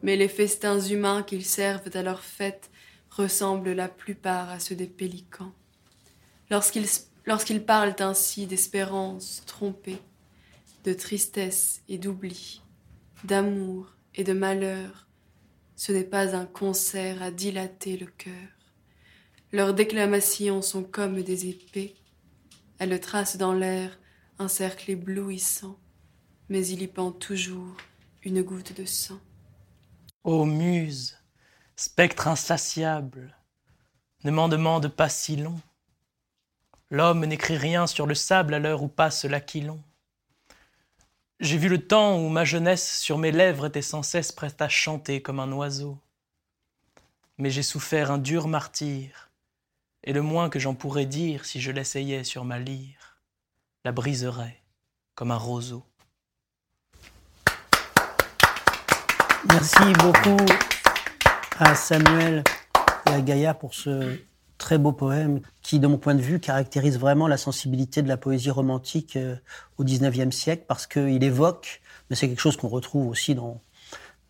mais 0.04 0.18
les 0.18 0.28
festins 0.28 0.80
humains 0.80 1.24
qu'ils 1.24 1.46
servent 1.46 1.90
à 1.96 2.04
leur 2.04 2.22
fête 2.22 2.70
ressemblent 3.10 3.72
la 3.72 3.90
plupart 3.90 4.52
à 4.52 4.60
ceux 4.60 4.76
des 4.76 4.86
pélicans. 4.86 5.52
Lorsqu'ils 6.52 7.66
parlent 7.66 7.96
ainsi 7.98 8.46
d'espérance 8.46 9.42
trompée, 9.48 9.98
de 10.84 10.94
tristesse 10.94 11.82
et 11.90 11.98
d'oubli, 11.98 12.62
d'amour 13.24 13.96
et 14.14 14.24
de 14.24 14.34
malheur, 14.34 15.08
ce 15.76 15.92
n'est 15.92 16.04
pas 16.04 16.36
un 16.36 16.46
concert 16.46 17.24
à 17.24 17.32
dilater 17.32 17.98
le 17.98 18.06
cœur. 18.06 18.59
Leurs 19.52 19.74
déclamations 19.74 20.62
sont 20.62 20.84
comme 20.84 21.24
des 21.24 21.50
épées. 21.50 21.96
Elles 22.78 23.00
tracent 23.00 23.38
dans 23.38 23.54
l'air 23.54 23.98
un 24.38 24.48
cercle 24.48 24.92
éblouissant, 24.92 25.78
mais 26.50 26.68
il 26.68 26.84
y 26.84 26.88
pend 26.88 27.12
toujours 27.12 27.76
une 28.22 28.44
goutte 28.44 28.80
de 28.80 28.86
sang. 28.86 29.20
Ô 30.24 30.46
muse, 30.46 31.18
spectre 31.76 32.28
insatiable, 32.28 33.36
ne 34.24 34.30
m'en 34.30 34.50
demande 34.50 34.88
pas 34.88 35.10
si 35.10 35.36
long. 35.36 35.60
L'homme 36.92 37.26
n'écrit 37.26 37.58
rien 37.58 37.88
sur 37.88 38.06
le 38.06 38.16
sable 38.16 38.54
à 38.54 38.60
l'heure 38.60 38.84
où 38.84 38.88
passe 38.88 39.26
l'aquilon. 39.26 39.82
J'ai 41.40 41.58
vu 41.58 41.70
le 41.70 41.88
temps 41.88 42.20
où 42.20 42.30
ma 42.30 42.46
jeunesse 42.46 43.00
sur 43.00 43.18
mes 43.18 43.32
lèvres 43.32 43.68
était 43.68 43.82
sans 43.82 44.04
cesse 44.04 44.32
prête 44.32 44.62
à 44.62 44.70
chanter 44.70 45.22
comme 45.22 45.40
un 45.40 45.52
oiseau. 45.54 45.98
Mais 47.38 47.50
j'ai 47.50 47.64
souffert 47.64 48.12
un 48.12 48.18
dur 48.18 48.48
martyr, 48.48 49.29
et 50.04 50.14
le 50.14 50.22
moins 50.22 50.50
que 50.50 50.60
j'en 50.60 50.76
pourrais 50.76 51.06
dire 51.06 51.46
si 51.46 51.60
je 51.60 51.72
l'essayais 51.72 52.24
sur 52.24 52.46
ma 52.46 52.60
lyre, 52.60 53.20
la 53.86 53.92
briserait 53.92 54.62
comme 55.16 55.32
un 55.32 55.38
roseau. 55.38 55.84
Merci 59.48 59.94
beaucoup 60.00 60.46
à 61.58 61.76
Samuel 61.76 62.44
et 63.08 63.10
à 63.10 63.22
Gaïa 63.22 63.54
pour 63.54 63.74
ce 63.74 64.20
très 64.58 64.78
beau 64.78 64.92
poème 64.92 65.42
qui, 65.62 65.80
de 65.80 65.88
mon 65.88 65.98
point 65.98 66.16
de 66.16 66.22
vue, 66.22 66.40
caractérise 66.40 67.00
vraiment 67.00 67.28
la 67.28 67.38
sensibilité 67.38 68.02
de 68.02 68.08
la 68.08 68.18
poésie 68.18 68.52
romantique 68.52 69.16
euh, 69.16 69.36
au 69.78 69.84
XIXe 69.84 70.36
siècle 70.36 70.66
parce 70.68 70.86
qu'il 70.86 71.24
évoque, 71.24 71.82
mais 72.10 72.16
c'est 72.16 72.28
quelque 72.28 72.42
chose 72.42 72.58
qu'on 72.58 72.68
retrouve 72.68 73.08
aussi 73.08 73.36
dans, 73.36 73.62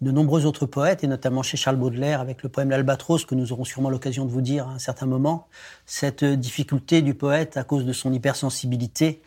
de 0.01 0.11
nombreux 0.11 0.45
autres 0.45 0.65
poètes, 0.65 1.03
et 1.03 1.07
notamment 1.07 1.43
chez 1.43 1.57
Charles 1.57 1.75
Baudelaire 1.75 2.21
avec 2.21 2.41
le 2.41 2.49
poème 2.49 2.69
L'Albatros, 2.69 3.25
que 3.25 3.35
nous 3.35 3.51
aurons 3.51 3.65
sûrement 3.65 3.89
l'occasion 3.89 4.25
de 4.25 4.31
vous 4.31 4.41
dire 4.41 4.67
à 4.67 4.71
un 4.71 4.79
certain 4.79 5.05
moment, 5.05 5.47
cette 5.85 6.23
difficulté 6.23 7.01
du 7.01 7.13
poète 7.13 7.57
à 7.57 7.63
cause 7.63 7.85
de 7.85 7.91
son 7.91 8.13
hypersensibilité 8.13 9.21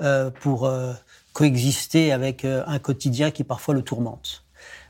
euh, 0.00 0.30
pour 0.30 0.66
euh, 0.66 0.92
coexister 1.32 2.10
avec 2.10 2.44
euh, 2.44 2.64
un 2.66 2.80
quotidien 2.80 3.30
qui 3.30 3.44
parfois 3.44 3.74
le 3.74 3.82
tourmente. 3.82 4.44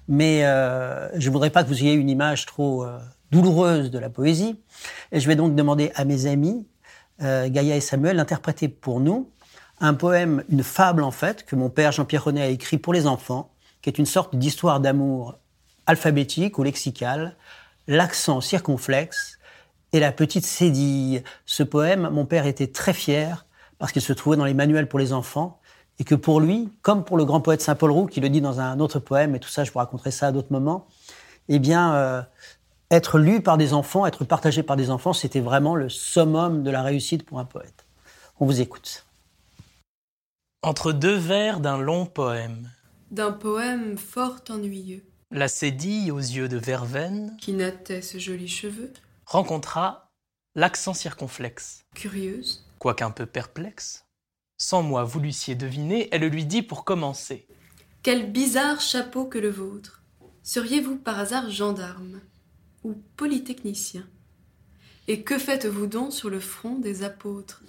Mais 0.09 0.43
je 0.43 1.27
ne 1.27 1.33
voudrais 1.33 1.51
pas 1.51 1.65
que 1.65 1.69
vous 1.69 1.83
ayez 1.83 1.95
une 1.95 2.09
image 2.09 2.47
trop 2.47 2.87
douloureuse 3.33 3.91
de 3.91 3.99
la 3.99 4.09
poésie, 4.09 4.57
et 5.11 5.19
je 5.19 5.27
vais 5.27 5.35
donc 5.35 5.57
demander 5.57 5.91
à 5.97 6.05
mes 6.05 6.27
amis, 6.27 6.65
Gaïa 7.19 7.75
et 7.75 7.81
Samuel, 7.81 8.19
d'interpréter 8.19 8.69
pour 8.69 9.01
nous 9.01 9.33
un 9.81 9.95
poème, 9.95 10.45
une 10.49 10.63
fable 10.63 11.03
en 11.03 11.11
fait, 11.11 11.45
que 11.45 11.57
mon 11.57 11.71
père 11.71 11.91
Jean-Pierre 11.91 12.23
René 12.23 12.43
a 12.43 12.47
écrit 12.47 12.79
pour 12.79 12.93
les 12.93 13.09
enfants, 13.09 13.51
qui 13.87 13.91
est 13.91 13.99
une 14.01 14.07
sorte 14.07 14.35
d'histoire 14.35 14.81
d'amour 14.81 15.39
alphabétique 15.87 16.59
ou 16.59 16.65
lexicale, 16.65 17.37
l'accent 17.87 18.41
circonflexe 18.41 19.39
et 19.93 20.01
la 20.01 20.11
petite 20.11 20.45
cédille. 20.45 21.23
Ce 21.45 21.63
poème, 21.63 22.09
mon 22.11 22.27
père 22.27 22.47
était 22.47 22.67
très 22.67 22.93
fier 22.93 23.47
parce 23.79 23.93
qu'il 23.93 24.03
se 24.03 24.13
trouvait 24.13 24.37
dans 24.37 24.45
les 24.45 24.55
manuels 24.55 24.89
pour 24.89 24.99
les 24.99 25.13
enfants 25.13 25.61
et 26.01 26.05
que 26.05 26.17
pour 26.17 26.41
lui, 26.41 26.69
comme 26.83 27.05
pour 27.05 27.17
le 27.17 27.25
grand 27.25 27.41
poète 27.41 27.61
Saint-Paul 27.61 27.93
Roux, 27.93 28.07
qui 28.07 28.21
le 28.21 28.29
dit 28.29 28.41
dans 28.41 28.59
un 28.59 28.81
autre 28.81 28.99
poème, 28.99 29.37
et 29.37 29.39
tout 29.39 29.49
ça, 29.49 29.63
je 29.63 29.71
vous 29.71 29.79
raconterai 29.79 30.11
ça 30.11 30.27
à 30.27 30.33
d'autres 30.33 30.53
moments, 30.53 30.89
eh 31.47 31.61
bien, 31.61 31.95
euh, 31.95 32.23
être 32.91 33.19
lu 33.19 33.41
par 33.41 33.57
des 33.57 33.73
enfants, 33.73 34.05
être 34.05 34.25
partagé 34.25 34.65
par 34.65 34.75
des 34.75 34.91
enfants, 34.91 35.13
c'était 35.13 35.39
vraiment 35.39 35.77
le 35.77 35.89
summum 35.89 36.65
de 36.65 36.73
la 36.73 36.83
réussite 36.83 37.25
pour 37.25 37.39
un 37.39 37.45
poète. 37.45 37.87
On 38.41 38.47
vous 38.47 38.61
écoute. 38.61 39.07
Entre 40.63 40.91
deux 40.91 41.15
vers 41.17 41.61
d'un 41.61 41.79
long 41.79 42.05
poème 42.05 42.69
d'un 43.17 43.33
poème 43.33 43.97
fort 43.97 44.43
ennuyeux. 44.51 45.03
La 45.31 45.49
cédille 45.49 46.11
aux 46.11 46.19
yeux 46.19 46.49
de 46.49 46.59
verveine, 46.59 47.35
qui 47.41 47.55
nattait 47.55 48.03
ses 48.03 48.21
jolis 48.21 48.47
cheveux, 48.47 48.93
rencontra 49.25 50.13
l'accent 50.55 50.93
circonflexe. 50.93 51.87
Curieuse, 51.95 52.69
quoiqu'un 52.79 53.11
peu 53.11 53.25
perplexe. 53.25 54.05
Sans 54.59 54.83
moi, 54.83 55.03
vous 55.03 55.19
l'eussiez 55.19 55.55
deviné, 55.55 56.11
elle 56.13 56.27
lui 56.27 56.45
dit 56.45 56.61
pour 56.61 56.85
commencer. 56.85 57.49
Quel 58.03 58.31
bizarre 58.31 58.83
chapeau 58.83 59.25
que 59.25 59.39
le 59.39 59.51
vôtre. 59.51 60.03
Seriez-vous 60.43 60.97
par 60.97 61.19
hasard 61.19 61.51
gendarme 61.51 62.21
ou 62.85 62.97
polytechnicien? 63.17 64.07
Et 65.09 65.23
que 65.23 65.39
faites-vous 65.39 65.87
donc 65.87 66.13
sur 66.13 66.29
le 66.29 66.39
front 66.39 66.79
des 66.79 67.03
apôtres? 67.03 67.63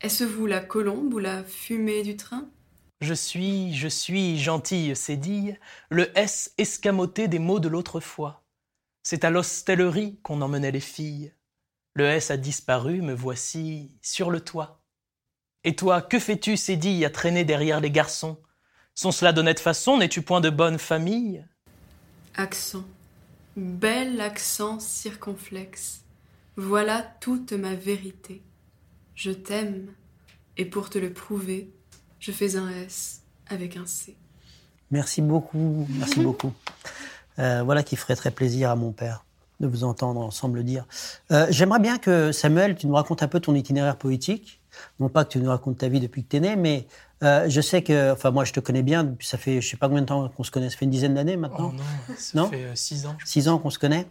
Est-ce 0.00 0.24
vous 0.24 0.46
la 0.46 0.60
colombe 0.60 1.12
ou 1.12 1.18
la 1.18 1.44
fumée 1.44 2.02
du 2.02 2.16
train? 2.16 2.48
Je 3.04 3.14
suis, 3.14 3.74
je 3.74 3.88
suis, 3.88 4.38
gentille 4.38 4.96
cédille, 4.96 5.58
le 5.90 6.10
S 6.18 6.52
escamoté 6.58 7.28
des 7.28 7.38
mots 7.38 7.60
de 7.60 7.68
l'autre 7.68 8.00
fois. 8.00 8.42
C'est 9.02 9.24
à 9.24 9.30
l'hostellerie 9.30 10.18
qu'on 10.22 10.40
emmenait 10.40 10.72
les 10.72 10.80
filles. 10.80 11.32
Le 11.94 12.06
S 12.06 12.30
a 12.30 12.36
disparu, 12.36 13.02
me 13.02 13.14
voici 13.14 13.96
sur 14.02 14.30
le 14.30 14.40
toit. 14.40 14.82
Et 15.62 15.76
toi, 15.76 16.02
que 16.02 16.18
fais-tu, 16.18 16.56
cédille, 16.56 17.04
à 17.04 17.10
traîner 17.10 17.44
derrière 17.44 17.80
les 17.80 17.90
garçons? 17.90 18.40
Sont 18.94 19.12
cela 19.12 19.32
d'honnête 19.32 19.60
façon 19.60 19.98
N'es-tu 19.98 20.22
point 20.22 20.40
de 20.40 20.50
bonne 20.50 20.78
famille? 20.78 21.46
Accent, 22.34 22.84
bel 23.56 24.20
accent 24.20 24.80
circonflexe. 24.80 26.02
Voilà 26.56 27.02
toute 27.20 27.52
ma 27.52 27.74
vérité. 27.74 28.42
Je 29.14 29.30
t'aime, 29.30 29.92
et 30.56 30.64
pour 30.64 30.90
te 30.90 30.98
le 30.98 31.12
prouver, 31.12 31.72
je 32.24 32.32
fais 32.32 32.56
un 32.56 32.70
S 32.70 33.20
avec 33.48 33.76
un 33.76 33.84
C. 33.84 34.16
Merci 34.90 35.20
beaucoup, 35.20 35.86
merci 35.90 36.20
beaucoup. 36.22 36.52
Euh, 37.38 37.62
voilà 37.62 37.82
qui 37.82 37.96
ferait 37.96 38.16
très 38.16 38.30
plaisir 38.30 38.70
à 38.70 38.76
mon 38.76 38.92
père 38.92 39.26
de 39.60 39.66
vous 39.66 39.84
entendre 39.84 40.20
ensemble 40.20 40.58
le 40.58 40.64
dire. 40.64 40.86
Euh, 41.32 41.46
j'aimerais 41.50 41.80
bien 41.80 41.98
que 41.98 42.32
Samuel, 42.32 42.76
tu 42.76 42.86
nous 42.86 42.94
racontes 42.94 43.22
un 43.22 43.28
peu 43.28 43.40
ton 43.40 43.54
itinéraire 43.54 43.96
poétique. 43.96 44.60
Non 45.00 45.08
pas 45.10 45.24
que 45.24 45.32
tu 45.32 45.38
nous 45.38 45.50
racontes 45.50 45.78
ta 45.78 45.88
vie 45.88 46.00
depuis 46.00 46.24
que 46.24 46.30
tu 46.30 46.36
es 46.36 46.40
né, 46.40 46.56
mais 46.56 46.86
euh, 47.22 47.46
je 47.48 47.60
sais 47.60 47.82
que, 47.82 48.12
enfin 48.12 48.30
moi 48.30 48.44
je 48.44 48.52
te 48.52 48.58
connais 48.58 48.82
bien, 48.82 49.04
depuis 49.04 49.26
ça 49.26 49.38
fait 49.38 49.60
je 49.60 49.68
sais 49.68 49.76
pas 49.76 49.88
combien 49.88 50.02
de 50.02 50.06
temps 50.06 50.28
qu'on 50.30 50.42
se 50.44 50.50
connaît, 50.50 50.70
ça 50.70 50.76
fait 50.76 50.86
une 50.86 50.90
dizaine 50.90 51.14
d'années 51.14 51.36
maintenant. 51.36 51.72
Oh 51.74 51.76
non, 52.34 52.46
ça 52.46 52.50
fait 52.50 52.74
six 52.74 53.06
ans. 53.06 53.16
Six 53.24 53.48
ans 53.48 53.58
qu'on 53.58 53.70
se 53.70 53.78
connaît. 53.78 54.06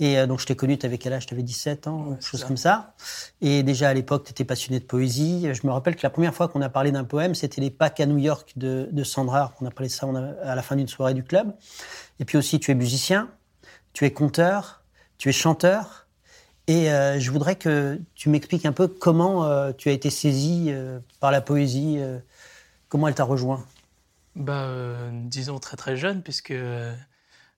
Et 0.00 0.18
euh, 0.18 0.26
donc, 0.26 0.40
je 0.40 0.46
t'ai 0.46 0.56
connu, 0.56 0.76
tu 0.76 0.86
avais 0.86 0.98
quel 0.98 1.12
âge? 1.12 1.26
Tu 1.26 1.34
avais 1.34 1.42
17 1.42 1.86
ans, 1.86 2.08
ouais, 2.08 2.16
chose 2.20 2.44
comme 2.44 2.56
ça. 2.56 2.94
Et 3.40 3.62
déjà, 3.62 3.88
à 3.88 3.94
l'époque, 3.94 4.24
tu 4.24 4.30
étais 4.30 4.44
passionné 4.44 4.80
de 4.80 4.84
poésie. 4.84 5.46
Je 5.52 5.66
me 5.66 5.72
rappelle 5.72 5.94
que 5.94 6.02
la 6.02 6.10
première 6.10 6.34
fois 6.34 6.48
qu'on 6.48 6.62
a 6.62 6.68
parlé 6.68 6.90
d'un 6.90 7.04
poème, 7.04 7.34
c'était 7.34 7.60
Les 7.60 7.70
Pâques 7.70 8.00
à 8.00 8.06
New 8.06 8.18
York 8.18 8.52
de, 8.56 8.88
de 8.90 9.04
Sandra. 9.04 9.54
On 9.60 9.66
a 9.66 9.70
parlé 9.70 9.88
de 9.88 9.92
ça 9.92 10.08
à 10.42 10.54
la 10.54 10.62
fin 10.62 10.76
d'une 10.76 10.88
soirée 10.88 11.14
du 11.14 11.22
club. 11.22 11.54
Et 12.18 12.24
puis 12.24 12.38
aussi, 12.38 12.58
tu 12.58 12.70
es 12.70 12.74
musicien, 12.74 13.28
tu 13.92 14.04
es 14.04 14.10
conteur, 14.10 14.82
tu 15.18 15.28
es 15.28 15.32
chanteur. 15.32 16.04
Et 16.66 16.90
euh, 16.90 17.20
je 17.20 17.30
voudrais 17.30 17.56
que 17.56 18.00
tu 18.14 18.30
m'expliques 18.30 18.64
un 18.64 18.72
peu 18.72 18.88
comment 18.88 19.44
euh, 19.44 19.72
tu 19.72 19.90
as 19.90 19.92
été 19.92 20.08
saisi 20.08 20.66
euh, 20.68 20.98
par 21.20 21.30
la 21.30 21.42
poésie, 21.42 21.96
euh, 21.98 22.18
comment 22.88 23.06
elle 23.06 23.14
t'a 23.14 23.24
rejoint? 23.24 23.64
Bah, 24.34 24.68
disons 25.12 25.58
très 25.58 25.76
très 25.76 25.96
jeune, 25.96 26.22
puisque 26.22 26.54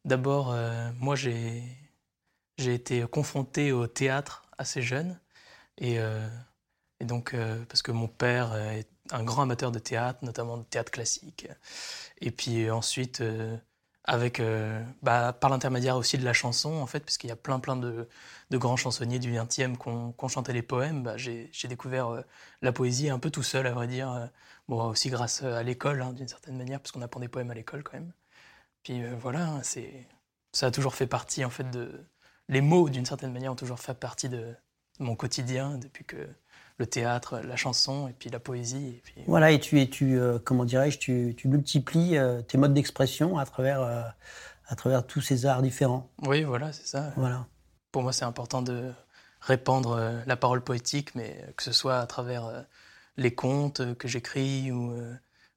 d'abord, 0.04 0.54
moi 0.98 1.16
j'ai 1.16 1.62
j'ai 2.58 2.74
été 2.74 3.02
confronté 3.06 3.72
au 3.72 3.86
théâtre 3.86 4.44
assez 4.58 4.82
jeune. 4.82 5.18
Et, 5.78 5.98
euh, 5.98 6.26
donc, 7.04 7.34
euh, 7.34 7.62
parce 7.68 7.82
que 7.82 7.92
mon 7.92 8.08
père 8.08 8.54
est 8.56 8.88
un 9.10 9.22
grand 9.22 9.42
amateur 9.42 9.70
de 9.70 9.78
théâtre, 9.78 10.20
notamment 10.24 10.56
de 10.56 10.64
théâtre 10.64 10.90
classique. 10.90 11.48
Et 12.20 12.30
puis 12.30 12.70
ensuite, 12.70 13.20
euh, 13.20 13.56
avec, 14.04 14.40
euh, 14.40 14.82
bah, 15.02 15.32
par 15.32 15.50
l'intermédiaire 15.50 15.96
aussi 15.96 16.16
de 16.18 16.24
la 16.24 16.32
chanson, 16.32 16.72
en 16.74 16.86
fait, 16.86 17.00
puisqu'il 17.00 17.28
y 17.28 17.30
a 17.30 17.36
plein, 17.36 17.60
plein 17.60 17.76
de, 17.76 18.08
de 18.50 18.58
grands 18.58 18.76
chansonniers 18.76 19.18
du 19.18 19.32
20e 19.32 19.76
qui 19.76 19.88
ont 19.88 20.28
chanté 20.28 20.52
les 20.52 20.62
poèmes, 20.62 21.02
bah, 21.02 21.16
j'ai 21.16 21.50
découvert 21.68 22.24
la 22.62 22.72
poésie 22.72 23.10
un 23.10 23.18
peu 23.18 23.30
tout 23.30 23.42
seul, 23.42 23.66
à 23.66 23.72
vrai 23.72 23.88
dire. 23.88 24.30
Bon, 24.68 24.82
aussi 24.84 25.10
grâce 25.10 25.42
à 25.42 25.62
l'école, 25.62 26.02
hein, 26.02 26.12
d'une 26.12 26.28
certaine 26.28 26.56
manière, 26.56 26.80
parce 26.80 26.92
qu'on 26.92 27.02
apprend 27.02 27.20
des 27.20 27.28
poèmes 27.28 27.50
à 27.50 27.54
l'école 27.54 27.82
quand 27.84 27.94
même. 27.94 28.12
Puis 28.82 29.02
voilà, 29.20 29.60
c'est 29.62 30.06
ça 30.52 30.66
a 30.66 30.70
toujours 30.70 30.94
fait 30.94 31.06
partie, 31.06 31.44
en 31.44 31.50
fait, 31.50 31.70
de, 31.70 32.06
les 32.48 32.60
mots, 32.60 32.88
d'une 32.88 33.06
certaine 33.06 33.32
manière, 33.32 33.52
ont 33.52 33.56
toujours 33.56 33.80
fait 33.80 33.94
partie 33.94 34.28
de 34.28 34.54
mon 34.98 35.16
quotidien 35.16 35.78
depuis 35.78 36.04
que 36.04 36.28
le 36.78 36.86
théâtre, 36.86 37.40
la 37.40 37.56
chanson 37.56 38.08
et 38.08 38.12
puis 38.12 38.30
la 38.30 38.38
poésie. 38.38 38.88
Et 38.88 39.02
puis... 39.02 39.22
Voilà, 39.26 39.50
et 39.50 39.60
tu, 39.60 39.80
et 39.80 39.88
tu 39.88 40.18
euh, 40.18 40.38
comment 40.38 40.64
dirais-je, 40.64 40.98
tu, 40.98 41.34
tu, 41.36 41.48
multiplies 41.48 42.18
euh, 42.18 42.42
tes 42.42 42.58
modes 42.58 42.74
d'expression 42.74 43.38
à 43.38 43.46
travers, 43.46 43.80
euh, 43.80 44.02
à 44.66 44.76
travers 44.76 45.06
tous 45.06 45.20
ces 45.20 45.46
arts 45.46 45.62
différents. 45.62 46.10
Oui, 46.26 46.42
voilà, 46.42 46.72
c'est 46.72 46.86
ça. 46.86 47.12
Voilà. 47.16 47.46
Pour 47.92 48.02
moi, 48.02 48.12
c'est 48.12 48.24
important 48.24 48.62
de 48.62 48.92
répandre 49.40 50.22
la 50.26 50.36
parole 50.36 50.62
poétique, 50.62 51.14
mais 51.14 51.46
que 51.56 51.62
ce 51.62 51.72
soit 51.72 51.98
à 51.98 52.06
travers 52.06 52.66
les 53.16 53.34
contes 53.34 53.96
que 53.96 54.08
j'écris 54.08 54.70
ou 54.72 54.92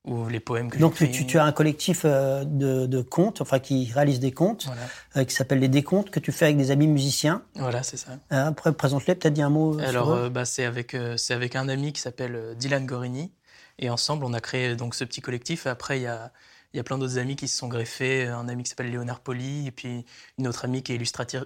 ou 0.05 0.27
les 0.27 0.39
poèmes 0.39 0.69
que 0.69 0.77
Donc 0.77 0.95
tu, 0.95 1.25
tu, 1.25 1.37
as 1.37 1.43
un 1.43 1.51
collectif 1.51 2.01
euh, 2.05 2.43
de, 2.45 2.85
de, 2.85 3.01
contes, 3.01 3.41
enfin 3.41 3.59
qui 3.59 3.91
réalise 3.93 4.19
des 4.19 4.31
contes, 4.31 4.65
voilà. 4.65 4.81
euh, 5.17 5.23
qui 5.25 5.35
s'appelle 5.35 5.59
les 5.59 5.67
décomptes 5.67 6.09
que 6.09 6.19
tu 6.19 6.31
fais 6.31 6.45
avec 6.45 6.57
des 6.57 6.71
amis 6.71 6.87
musiciens. 6.87 7.43
Voilà, 7.55 7.83
c'est 7.83 7.97
ça. 7.97 8.11
Euh, 8.31 8.47
après, 8.47 8.73
présente-les, 8.73 9.15
peut-être 9.15 9.33
dire 9.33 9.47
un 9.47 9.49
mot. 9.49 9.77
Alors, 9.79 10.29
bah, 10.29 10.45
c'est 10.45 10.65
avec 10.65 10.95
c'est 11.17 11.33
avec 11.33 11.55
un 11.55 11.67
ami 11.67 11.93
qui 11.93 12.01
s'appelle 12.01 12.55
Dylan 12.57 12.85
Gorini, 12.85 13.31
et 13.77 13.89
ensemble 13.89 14.25
on 14.25 14.33
a 14.33 14.39
créé 14.39 14.75
donc 14.75 14.95
ce 14.95 15.03
petit 15.03 15.21
collectif. 15.21 15.67
Après, 15.67 15.99
il 15.99 16.03
y 16.03 16.07
a 16.07 16.31
y 16.75 16.79
a 16.79 16.83
plein 16.83 16.99
d'autres 16.99 17.17
amis 17.17 17.35
qui 17.35 17.47
se 17.47 17.57
sont 17.57 17.67
greffés, 17.67 18.27
un 18.27 18.47
ami 18.47 18.61
qui 18.63 18.69
s'appelle 18.69 18.91
Léonard 18.91 19.21
Poli, 19.21 19.67
et 19.67 19.71
puis 19.71 20.05
une 20.37 20.47
autre 20.47 20.65
amie 20.65 20.83
qui 20.83 20.93
est 20.93 20.95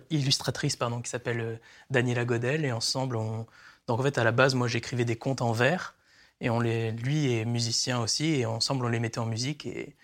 illustratrice, 0.09 0.75
pardon, 0.75 1.01
qui 1.01 1.09
s'appelle 1.09 1.59
Daniela 1.89 2.25
Godel, 2.25 2.65
et 2.65 2.71
ensemble 2.71 3.15
on 3.15 3.47
donc 3.87 3.99
en 3.99 4.03
fait 4.03 4.17
à 4.17 4.23
la 4.23 4.31
base 4.31 4.53
moi 4.55 4.67
j'écrivais 4.67 5.05
des 5.05 5.15
contes 5.15 5.41
en 5.41 5.53
vers. 5.53 5.95
Et 6.41 6.49
on 6.49 6.59
les, 6.59 6.91
lui 6.91 7.33
est 7.33 7.45
musicien 7.45 7.99
aussi, 7.99 8.35
et 8.35 8.45
ensemble 8.45 8.85
on 8.85 8.89
les 8.89 8.99
mettait 8.99 9.19
en 9.19 9.25
musique. 9.25 9.65
Et, 9.65 9.95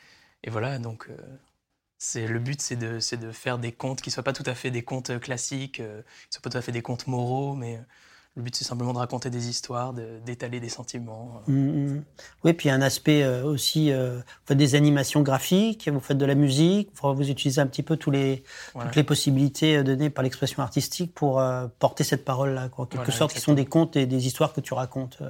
et 0.43 0.49
voilà, 0.49 0.79
donc 0.79 1.07
euh, 1.09 1.17
c'est 1.99 2.27
le 2.27 2.39
but, 2.39 2.61
c'est 2.61 2.77
de, 2.77 2.97
de, 3.17 3.31
faire 3.31 3.59
des 3.59 3.73
contes 3.73 4.01
qui 4.01 4.09
soient 4.09 4.23
pas 4.23 4.33
tout 4.33 4.43
à 4.45 4.55
fait 4.55 4.71
des 4.71 4.83
contes 4.83 5.19
classiques, 5.19 5.81
euh, 5.81 6.01
qui 6.01 6.35
soient 6.35 6.41
pas 6.41 6.49
tout 6.49 6.57
à 6.57 6.61
fait 6.61 6.71
des 6.71 6.81
contes 6.81 7.07
moraux, 7.07 7.55
mais 7.55 7.75
euh, 7.75 7.81
le 8.37 8.43
but 8.43 8.55
c'est 8.55 8.63
simplement 8.63 8.93
de 8.93 8.99
raconter 8.99 9.29
des 9.29 9.49
histoires, 9.49 9.93
d'étaler 9.93 10.61
des 10.61 10.69
sentiments. 10.69 11.41
Mmh, 11.47 11.53
mmh. 11.53 12.03
Oui, 12.45 12.53
puis 12.53 12.69
un 12.69 12.81
aspect 12.81 13.23
euh, 13.23 13.43
aussi, 13.43 13.91
vous 13.91 14.21
faites 14.45 14.57
des 14.57 14.75
animations 14.75 15.23
graphiques, 15.23 15.89
vous 15.89 15.99
faites 15.99 16.17
de 16.17 16.25
la 16.25 16.35
musique, 16.35 16.89
vous 17.01 17.29
utilisez 17.29 17.59
un 17.59 17.67
petit 17.67 17.83
peu 17.83 17.97
tous 17.97 18.11
les, 18.11 18.45
voilà. 18.73 18.87
toutes 18.87 18.95
les 18.95 19.03
possibilités 19.03 19.83
données 19.83 20.09
par 20.09 20.23
l'expression 20.23 20.63
artistique 20.63 21.13
pour 21.13 21.43
porter 21.79 22.05
cette 22.05 22.23
parole-là, 22.23 22.69
en 22.77 22.85
quelque 22.85 23.03
voilà, 23.03 23.11
sorte, 23.11 23.33
qui 23.33 23.41
sont 23.41 23.55
des 23.55 23.65
contes 23.65 23.97
et 23.97 24.05
des 24.05 24.25
histoires 24.25 24.53
que 24.53 24.61
tu 24.61 24.73
racontes. 24.73 25.21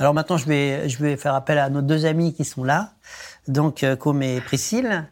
Alors 0.00 0.14
maintenant, 0.14 0.38
je 0.38 0.46
vais, 0.46 1.16
faire 1.18 1.34
appel 1.34 1.58
à 1.58 1.68
nos 1.68 1.82
deux 1.82 2.06
amis 2.06 2.32
qui 2.32 2.46
sont 2.46 2.64
là, 2.64 2.94
donc 3.48 3.82
euh, 3.82 3.96
Com 3.96 4.22
et 4.22 4.40
Priscille. 4.40 5.06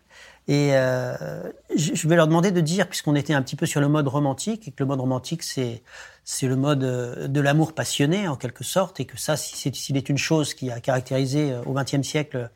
Et 0.47 0.71
euh, 0.73 1.43
je 1.77 2.09
vais 2.09 2.17
leur 2.17 2.27
demander 2.27 2.53
de 2.53 2.63
dire, 2.63 2.89
puisqu'on 2.89 3.15
était 3.15 3.35
un 3.35 3.43
petit 3.43 3.55
peu 3.55 3.67
sur 3.67 3.83
le 3.83 3.89
mode 3.89 4.09
romantique, 4.09 4.67
et 4.67 4.71
que 4.71 4.83
le 4.83 4.87
mode 4.87 5.01
romantique, 5.01 5.43
c'est 5.43 5.83
c'est 6.25 6.47
le 6.47 6.57
mode 6.57 6.85
euh, 6.85 7.29
de 7.29 7.41
l'amour 7.43 7.75
passionné, 7.75 8.29
en 8.29 8.37
quelque 8.37 8.65
sorte, 8.65 8.99
et 8.99 9.05
que 9.05 9.19
ça, 9.19 9.37
s'il 9.37 9.97
est 9.99 10.09
une 10.09 10.17
chose 10.17 10.55
qui 10.55 10.71
a 10.71 10.81
caractérisé 10.81 11.55
au 11.67 11.75
XXe 11.75 12.01
siècle 12.01 12.51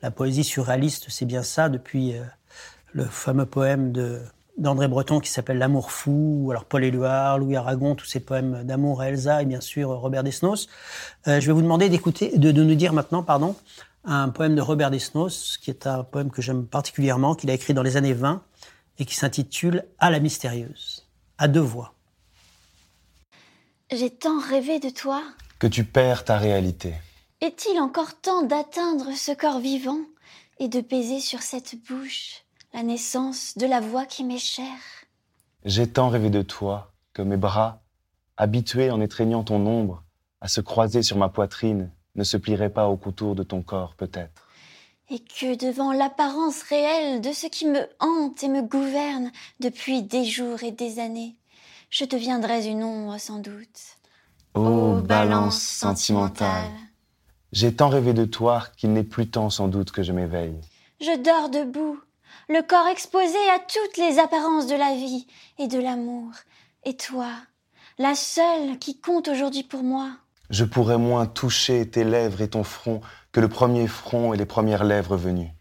la 0.00 0.12
poésie 0.12 0.44
surréaliste, 0.44 1.06
c'est 1.08 1.24
bien 1.24 1.42
ça, 1.42 1.68
depuis, 1.68 2.14
le 2.92 3.04
fameux 3.04 3.46
poème 3.46 3.90
de 3.90 4.20
d'André 4.56 4.88
Breton 4.88 5.20
qui 5.20 5.30
s'appelle 5.30 5.58
L'amour 5.58 5.90
fou, 5.90 6.48
alors 6.50 6.64
Paul 6.64 6.84
Éluard, 6.84 7.38
Louis 7.38 7.56
Aragon, 7.56 7.94
tous 7.94 8.06
ces 8.06 8.20
poèmes 8.20 8.64
d'amour 8.64 9.00
à 9.00 9.08
Elsa 9.08 9.42
et 9.42 9.46
bien 9.46 9.60
sûr 9.60 9.88
Robert 9.88 10.22
Desnos. 10.22 10.68
Euh, 11.26 11.40
je 11.40 11.46
vais 11.46 11.52
vous 11.52 11.62
demander 11.62 11.88
d'écouter, 11.88 12.36
de, 12.38 12.52
de, 12.52 12.62
nous 12.62 12.74
dire 12.74 12.92
maintenant, 12.92 13.22
pardon, 13.22 13.56
un 14.04 14.28
poème 14.28 14.54
de 14.54 14.60
Robert 14.60 14.90
Desnos 14.90 15.58
qui 15.60 15.70
est 15.70 15.86
un 15.86 16.04
poème 16.04 16.30
que 16.30 16.42
j'aime 16.42 16.66
particulièrement, 16.66 17.34
qu'il 17.34 17.50
a 17.50 17.54
écrit 17.54 17.74
dans 17.74 17.82
les 17.82 17.96
années 17.96 18.12
20 18.12 18.42
et 18.98 19.04
qui 19.04 19.14
s'intitule 19.14 19.84
À 19.98 20.10
la 20.10 20.20
mystérieuse, 20.20 21.06
à 21.38 21.48
deux 21.48 21.60
voix. 21.60 21.94
J'ai 23.92 24.10
tant 24.10 24.38
rêvé 24.38 24.78
de 24.78 24.90
toi. 24.90 25.22
Que 25.58 25.66
tu 25.66 25.84
perds 25.84 26.24
ta 26.24 26.38
réalité. 26.38 26.94
Est-il 27.40 27.78
encore 27.80 28.20
temps 28.20 28.42
d'atteindre 28.42 29.12
ce 29.14 29.32
corps 29.32 29.60
vivant 29.60 30.00
et 30.58 30.68
de 30.68 30.80
baiser 30.80 31.20
sur 31.20 31.42
cette 31.42 31.74
bouche? 31.86 32.43
La 32.74 32.82
naissance 32.82 33.56
de 33.56 33.66
la 33.66 33.80
voix 33.80 34.04
qui 34.04 34.24
m'est 34.24 34.36
chère 34.36 34.66
J'ai 35.64 35.86
tant 35.86 36.08
rêvé 36.08 36.28
de 36.28 36.42
toi 36.42 36.92
que 37.12 37.22
mes 37.22 37.36
bras, 37.36 37.82
habitués 38.36 38.90
en 38.90 39.00
étreignant 39.00 39.44
ton 39.44 39.64
ombre 39.64 40.02
à 40.40 40.48
se 40.48 40.60
croiser 40.60 41.04
sur 41.04 41.16
ma 41.16 41.28
poitrine, 41.28 41.92
ne 42.16 42.24
se 42.24 42.36
plieraient 42.36 42.72
pas 42.72 42.88
au 42.88 42.96
contour 42.96 43.36
de 43.36 43.44
ton 43.44 43.62
corps 43.62 43.94
peut-être. 43.94 44.48
Et 45.08 45.20
que 45.20 45.56
devant 45.56 45.92
l'apparence 45.92 46.62
réelle 46.62 47.20
de 47.20 47.32
ce 47.32 47.46
qui 47.46 47.66
me 47.66 47.86
hante 48.00 48.42
et 48.42 48.48
me 48.48 48.62
gouverne 48.62 49.30
depuis 49.60 50.02
des 50.02 50.24
jours 50.24 50.64
et 50.64 50.72
des 50.72 50.98
années, 50.98 51.36
je 51.90 52.04
deviendrais 52.04 52.66
une 52.66 52.82
ombre 52.82 53.18
sans 53.18 53.38
doute. 53.38 53.98
Ô 54.54 55.00
balance 55.00 55.60
sentimentale, 55.62 56.72
j'ai 57.52 57.72
tant 57.72 57.88
rêvé 57.88 58.14
de 58.14 58.24
toi 58.24 58.64
qu'il 58.76 58.92
n'est 58.92 59.04
plus 59.04 59.28
temps 59.28 59.50
sans 59.50 59.68
doute 59.68 59.92
que 59.92 60.02
je 60.02 60.12
m'éveille. 60.12 60.60
Je 61.00 61.22
dors 61.22 61.50
debout, 61.50 62.00
le 62.48 62.62
corps 62.62 62.88
exposé 62.88 63.38
à 63.54 63.58
toutes 63.58 63.96
les 63.96 64.18
apparences 64.18 64.66
de 64.66 64.76
la 64.76 64.94
vie 64.94 65.26
et 65.58 65.66
de 65.66 65.78
l'amour. 65.78 66.30
Et 66.84 66.96
toi, 66.96 67.30
la 67.98 68.14
seule 68.14 68.78
qui 68.78 69.00
compte 69.00 69.28
aujourd'hui 69.28 69.62
pour 69.62 69.82
moi. 69.82 70.10
Je 70.50 70.64
pourrais 70.64 70.98
moins 70.98 71.26
toucher 71.26 71.88
tes 71.88 72.04
lèvres 72.04 72.42
et 72.42 72.48
ton 72.48 72.64
front 72.64 73.00
que 73.32 73.40
le 73.40 73.48
premier 73.48 73.86
front 73.86 74.34
et 74.34 74.36
les 74.36 74.46
premières 74.46 74.84
lèvres 74.84 75.16
venues. 75.16 75.52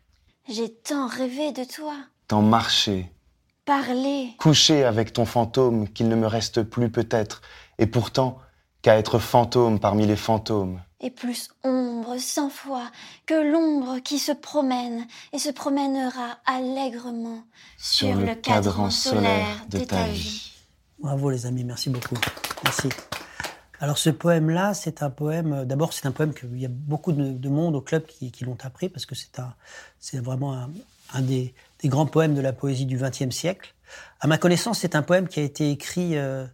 J'ai 0.49 0.73
tant 0.73 1.07
rêvé 1.07 1.51
de 1.51 1.63
toi. 1.63 1.95
Tant 2.27 2.41
marché. 2.41 3.09
Parler. 3.65 4.31
Coucher 4.39 4.83
avec 4.83 5.13
ton 5.13 5.25
fantôme 5.25 5.87
qu'il 5.87 6.09
ne 6.09 6.15
me 6.15 6.27
reste 6.27 6.63
plus 6.63 6.91
peut-être, 6.91 7.41
et 7.77 7.87
pourtant 7.87 8.39
qu'à 8.81 8.97
être 8.97 9.19
fantôme 9.19 9.79
parmi 9.79 10.05
les 10.05 10.17
fantômes. 10.17 10.81
Et 11.05 11.11
plus 11.11 11.49
ombre 11.63 12.17
cent 12.17 12.49
fois 12.49 12.89
que 13.25 13.33
l'ombre 13.33 13.99
qui 13.99 14.19
se 14.19 14.31
promène 14.31 15.05
et 15.33 15.37
se 15.37 15.49
promènera 15.49 16.37
allègrement 16.45 17.43
sur, 17.77 18.15
le, 18.15 18.33
cadran 18.35 18.89
solaire 18.89 19.65
de, 19.69 19.79
ta 19.79 20.07
vie. 20.07 20.53
Bravo 20.99 21.29
les 21.29 21.45
amis, 21.45 21.65
merci 21.65 21.89
beaucoup. 21.89 22.15
Merci. 22.63 22.87
Alors 23.81 23.97
ce 23.97 24.09
poème-là, 24.09 24.73
c'est 24.73 25.03
un 25.03 25.09
poème. 25.09 25.65
D'abord, 25.65 25.91
c'est 25.91 26.05
un 26.05 26.13
poème 26.13 26.33
qu'il 26.33 26.57
y 26.57 26.65
a 26.65 26.69
beaucoup 26.71 27.11
de, 27.11 27.49
monde 27.49 27.75
au 27.75 27.81
club 27.81 28.05
qui, 28.05 28.31
l'ont 28.45 28.57
appris 28.63 28.87
parce 28.87 29.05
que 29.05 29.13
c'est 29.13 29.39
un, 29.39 29.53
c'est 29.99 30.23
vraiment 30.23 30.53
un, 31.13 31.21
des, 31.21 31.53
grands 31.83 32.05
poèmes 32.05 32.33
de 32.33 32.39
la 32.39 32.53
poésie 32.53 32.85
du 32.85 32.97
XXe 32.97 33.35
siècle. 33.35 33.73
À 34.21 34.27
ma 34.27 34.37
connaissance, 34.37 34.79
c'est 34.79 34.95
un 34.95 35.01
poème 35.01 35.27
qui 35.27 35.41
a 35.41 35.43
été 35.43 35.69
écrit 35.69 36.15
euh, 36.15 36.47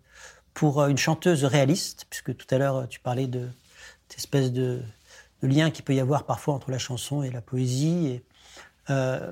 pour 0.56 0.84
une 0.86 0.98
chanteuse 0.98 1.46
réaliste, 1.46 2.08
puisque 2.10 2.36
tout 2.36 2.48
à 2.50 2.58
l'heure 2.58 2.90
tu 2.90 3.00
parlais 3.00 3.28
de 3.28 3.48
cette 4.10 4.18
espèce 4.18 4.52
de, 4.52 4.82
lien 5.42 5.72
qu'il 5.72 5.86
peut 5.86 5.96
y 5.96 6.02
avoir 6.02 6.26
parfois 6.26 6.54
entre 6.54 6.70
la 6.70 6.80
chanson 6.80 7.24
et 7.24 7.32
la 7.32 7.42
poésie. 7.42 8.08
Et, 8.08 8.24
euh, 8.90 9.32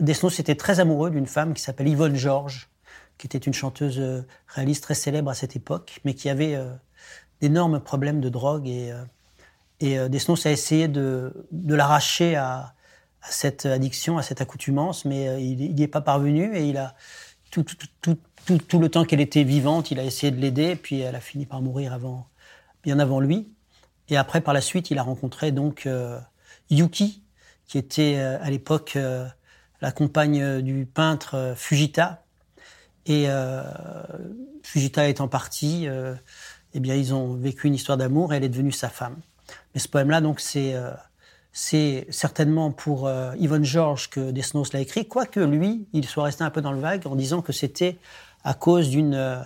Desnos 0.00 0.38
était 0.38 0.54
très 0.54 0.78
amoureux 0.78 1.10
d'une 1.10 1.26
femme 1.26 1.54
qui 1.54 1.62
s'appelle 1.62 1.88
Yvonne 1.88 2.14
Georges, 2.14 2.70
qui 3.20 3.26
était 3.26 3.38
une 3.38 3.52
chanteuse 3.52 3.98
euh, 3.98 4.22
réaliste 4.46 4.82
très 4.82 4.94
célèbre 4.94 5.30
à 5.30 5.34
cette 5.34 5.54
époque, 5.54 6.00
mais 6.04 6.14
qui 6.14 6.30
avait 6.30 6.54
euh, 6.54 6.72
d'énormes 7.42 7.80
problèmes 7.80 8.20
de 8.20 8.30
drogue. 8.30 8.66
Et, 8.66 8.92
euh, 8.92 9.04
et 9.80 10.08
Desnos 10.08 10.46
a 10.46 10.50
essayé 10.50 10.88
de, 10.88 11.32
l'arracher 11.52 12.36
à, 12.36 12.74
cette 13.22 13.66
addiction, 13.66 14.16
à 14.16 14.22
cette 14.22 14.40
accoutumance, 14.40 15.04
mais 15.04 15.42
il 15.42 15.74
n'y 15.74 15.82
est 15.82 15.88
pas 15.88 16.00
parvenu 16.00 16.56
et 16.56 16.66
il 16.66 16.78
a 16.78 16.94
tout, 17.50 17.64
le 18.48 18.88
temps 18.88 19.04
qu'elle 19.04 19.20
était 19.20 19.44
vivante, 19.44 19.90
il 19.90 19.98
a 19.98 20.04
essayé 20.04 20.30
de 20.30 20.40
l'aider, 20.40 20.76
puis 20.76 21.00
elle 21.00 21.14
a 21.14 21.20
fini 21.20 21.44
par 21.44 21.60
mourir 21.60 21.98
bien 22.82 22.98
avant 22.98 23.20
lui. 23.20 23.52
Et 24.10 24.16
après, 24.16 24.40
par 24.40 24.52
la 24.52 24.60
suite, 24.60 24.90
il 24.90 24.98
a 24.98 25.02
rencontré 25.02 25.52
donc 25.52 25.86
euh, 25.86 26.18
Yuki, 26.68 27.22
qui 27.66 27.78
était 27.78 28.16
euh, 28.18 28.38
à 28.42 28.50
l'époque 28.50 28.94
euh, 28.96 29.26
la 29.80 29.92
compagne 29.92 30.60
du 30.60 30.84
peintre 30.84 31.54
Fujita. 31.56 32.24
Et 33.06 33.28
Fujita 34.62 35.08
étant 35.08 35.26
parti, 35.26 35.88
eh 36.74 36.80
bien, 36.80 36.94
ils 36.94 37.14
ont 37.14 37.32
vécu 37.32 37.66
une 37.66 37.74
histoire 37.74 37.96
d'amour 37.96 38.32
et 38.32 38.36
elle 38.36 38.44
est 38.44 38.50
devenue 38.50 38.72
sa 38.72 38.90
femme. 38.90 39.16
Mais 39.74 39.80
ce 39.80 39.88
poème-là, 39.88 40.20
donc, 40.20 40.38
c'est 40.38 40.74
c'est 41.52 42.06
certainement 42.10 42.72
pour 42.72 43.10
Yvonne 43.38 43.64
Georges 43.64 44.10
que 44.10 44.30
Desnos 44.30 44.74
l'a 44.74 44.80
écrit, 44.80 45.08
quoique 45.08 45.40
lui, 45.40 45.88
il 45.94 46.06
soit 46.06 46.24
resté 46.24 46.44
un 46.44 46.50
peu 46.50 46.60
dans 46.60 46.72
le 46.72 46.78
vague 46.78 47.06
en 47.06 47.16
disant 47.16 47.40
que 47.40 47.54
c'était 47.54 47.96
à 48.44 48.52
cause 48.52 48.90
d'une 48.90 49.42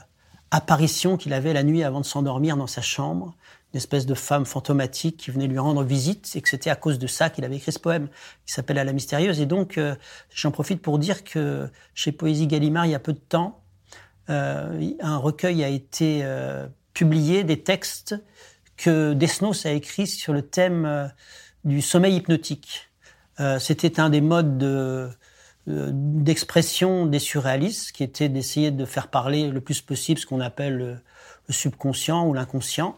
apparition 0.51 1.17
qu'il 1.17 1.33
avait 1.33 1.53
la 1.53 1.63
nuit 1.63 1.85
avant 1.85 2.01
de 2.01 2.07
s'endormir 2.07 2.57
dans 2.57 2.67
sa 2.67 2.83
chambre 2.83 3.35
une 3.75 3.79
espèce 3.79 4.07
de 4.07 4.15
femme 4.15 4.47
fantomatique 4.47 5.17
qui 5.17 5.33
venait 5.33 5.49
lui 5.49 5.59
rendre 5.59 5.83
visite 5.83 6.31
et 6.37 6.41
que 6.41 6.49
c'était 6.49 6.71
à 6.71 6.77
cause 6.77 7.01
de 7.01 7.09
ça 7.09 7.29
qu'il 7.29 7.45
avait 7.45 7.57
écrit 7.57 7.73
ce 7.73 7.81
poème 7.81 8.09
qui 8.47 8.53
s'appelle 8.53 8.79
À 8.79 8.85
la 8.85 8.93
mystérieuse. 8.93 9.41
Et 9.41 9.47
donc, 9.47 9.79
euh, 9.79 9.97
j'en 10.33 10.53
profite 10.53 10.81
pour 10.81 11.01
dire 11.01 11.25
que 11.25 11.69
chez 11.93 12.13
Poésie 12.13 12.47
Gallimard, 12.47 12.87
il 12.87 12.93
y 12.93 12.95
a 12.95 13.01
peu 13.01 13.13
de 13.13 13.19
temps, 13.19 13.65
euh, 14.31 14.93
un 15.01 15.17
recueil 15.17 15.65
a 15.65 15.69
été 15.69 16.21
euh, 16.23 16.69
publié 16.95 17.43
des 17.43 17.63
textes 17.63 18.15
que 18.77 19.13
Desnos 19.13 19.67
a 19.67 19.73
écrits 19.73 20.07
sur 20.07 20.33
le 20.33 20.43
thème 20.43 21.13
du 21.65 21.83
sommeil 21.83 22.17
hypnotique. 22.17 22.91
c'était 23.61 24.01
un 24.01 24.11
des 24.11 24.21
modes 24.21 24.59
de, 24.59 25.09
d'expression 25.67 27.07
des 27.07 27.21
surréalistes, 27.21 27.93
qui 27.93 28.03
était 28.03 28.29
d'essayer 28.29 28.71
de 28.71 28.85
faire 28.85 29.09
parler 29.09 29.49
le 29.49 29.61
plus 29.61 29.81
possible 29.81 30.19
ce 30.19 30.27
qu'on 30.27 30.41
appelle 30.41 30.77
le, 30.77 30.97
subconscient 31.51 32.27
ou 32.27 32.35
l'inconscient. 32.35 32.97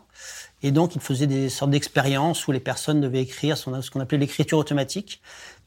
Et 0.62 0.72
donc, 0.72 0.94
il 0.94 1.00
faisait 1.00 1.26
des 1.26 1.48
sortes 1.48 1.70
d'expériences 1.70 2.46
où 2.48 2.52
les 2.52 2.60
personnes 2.60 3.00
devaient 3.00 3.22
écrire 3.22 3.56
ce 3.58 3.90
qu'on 3.90 4.00
appelait 4.00 4.18
l'écriture 4.18 4.58
automatique. 4.58 5.20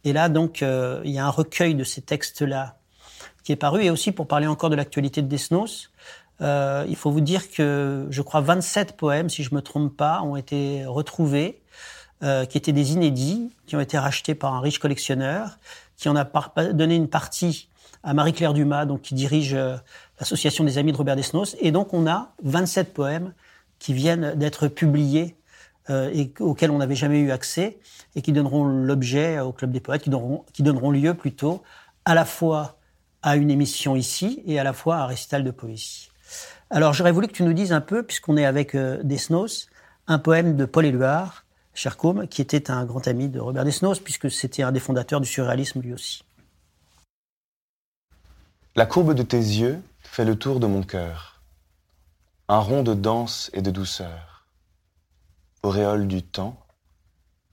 Et 0.04 0.14
là, 0.14 0.30
donc, 0.30 0.62
euh, 0.62 1.02
il 1.06 1.12
y 1.12 1.20
a 1.20 1.26
un 1.26 1.30
recueil 1.30 1.76
de 1.76 1.84
ces 1.84 2.02
textes-là 2.02 2.78
qui 3.44 3.52
est 3.52 3.58
paru. 3.58 3.84
Et 3.84 3.90
aussi, 3.90 4.12
pour 4.12 4.28
parler 4.28 4.48
encore 4.48 4.70
de 4.70 4.76
l'actualité 4.76 5.22
de 5.22 5.28
Desnos, 5.28 5.92
euh, 6.42 6.86
il 6.90 6.96
faut 6.96 7.12
vous 7.12 7.22
dire 7.22 7.52
que, 7.52 8.08
je 8.10 8.22
crois, 8.22 8.42
27 8.42 8.98
poèmes, 8.98 9.30
si 9.30 9.44
je 9.44 9.54
me 9.54 9.62
trompe 9.62 9.96
pas, 9.96 10.22
ont 10.22 10.36
été 10.36 10.86
retrouvés, 10.86 11.62
euh, 12.24 12.46
qui 12.46 12.58
étaient 12.58 12.74
des 12.74 12.94
inédits, 12.94 13.52
qui 13.68 13.76
ont 13.76 13.82
été 13.82 13.98
rachetés 13.98 14.36
par 14.36 14.54
un 14.54 14.60
riche 14.60 14.80
collectionneur, 14.80 15.60
qui 15.98 16.10
en 16.10 16.16
a 16.16 16.26
donné 16.74 16.96
une 16.96 17.10
partie 17.10 17.70
à 18.04 18.14
Marie-Claire 18.14 18.54
Dumas, 18.54 18.86
donc 18.86 19.02
qui 19.02 19.14
dirige 19.14 19.56
l'association 20.20 20.64
des 20.64 20.78
amis 20.78 20.94
de 20.94 20.98
Robert 20.98 21.18
Desnos. 21.18 21.58
Et 21.60 21.72
donc, 21.72 21.94
on 21.94 22.08
a 22.08 22.32
27 22.44 22.94
poèmes 22.94 23.34
qui 23.80 23.94
viennent 23.94 24.36
d'être 24.36 24.68
publiés 24.68 25.36
euh, 25.90 26.12
et 26.14 26.32
auxquels 26.40 26.72
on 26.72 26.78
n'avait 26.78 26.96
jamais 26.96 27.20
eu 27.20 27.32
accès 27.32 27.80
et 28.16 28.22
qui 28.22 28.32
donneront 28.32 28.66
l'objet 28.66 29.40
au 29.40 29.52
Club 29.52 29.72
des 29.72 29.80
Poètes, 29.80 30.04
qui 30.04 30.10
donneront, 30.10 30.46
qui 30.54 30.62
donneront 30.62 30.92
lieu 30.92 31.14
plutôt 31.14 31.64
à 32.06 32.14
la 32.14 32.26
fois 32.26 32.78
à 33.24 33.36
une 33.36 33.50
émission 33.50 33.96
ici 33.96 34.44
et 34.46 34.60
à 34.60 34.64
la 34.64 34.74
fois 34.74 34.98
à 34.98 35.04
un 35.04 35.06
récital 35.06 35.44
de 35.44 35.52
poésie. 35.52 36.10
Alors 36.70 36.94
j'aurais 36.94 37.12
voulu 37.12 37.28
que 37.28 37.34
tu 37.34 37.44
nous 37.44 37.54
dises 37.54 37.74
un 37.74 37.82
peu, 37.82 38.04
puisqu'on 38.04 38.38
est 38.38 38.46
avec 38.46 38.76
euh, 38.76 39.00
Desnos, 39.04 39.68
un 40.08 40.20
poème 40.20 40.56
de 40.56 40.66
Paul 40.66 40.86
Éluard, 40.86 41.46
Chercombe, 41.74 42.28
qui 42.28 42.42
était 42.42 42.70
un 42.70 42.86
grand 42.86 43.08
ami 43.08 43.30
de 43.30 43.40
Robert 43.40 43.64
Desnos, 43.64 44.00
puisque 44.00 44.30
c'était 44.30 44.64
un 44.64 44.72
des 44.72 44.80
fondateurs 44.80 45.22
du 45.22 45.28
surréalisme 45.28 45.82
lui 45.82 45.94
aussi. 45.94 46.24
La 48.76 48.86
courbe 48.86 49.14
de 49.14 49.24
tes 49.24 49.38
yeux 49.38 49.82
fait 50.02 50.26
le 50.26 50.36
tour 50.36 50.60
de 50.60 50.68
mon 50.68 50.84
cœur 50.84 51.29
un 52.52 52.58
rond 52.58 52.82
de 52.82 52.96
danse 52.96 53.52
et 53.54 53.62
de 53.62 53.70
douceur, 53.70 54.48
auréole 55.62 56.08
du 56.08 56.24
temps, 56.24 56.66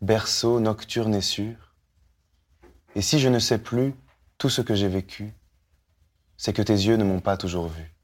berceau 0.01 0.59
nocturne 0.59 1.15
et 1.15 1.21
sûr. 1.21 1.75
Et 2.95 3.03
si 3.03 3.19
je 3.19 3.29
ne 3.29 3.39
sais 3.39 3.59
plus 3.59 3.95
tout 4.39 4.49
ce 4.49 4.63
que 4.63 4.75
j'ai 4.75 4.89
vécu, 4.89 5.35
c'est 6.39 6.55
que 6.55 6.63
tes 6.63 6.73
yeux 6.73 6.97
ne 6.97 7.05
m'ont 7.05 7.21
pas 7.21 7.37
toujours 7.37 7.69
vu. 7.69 7.95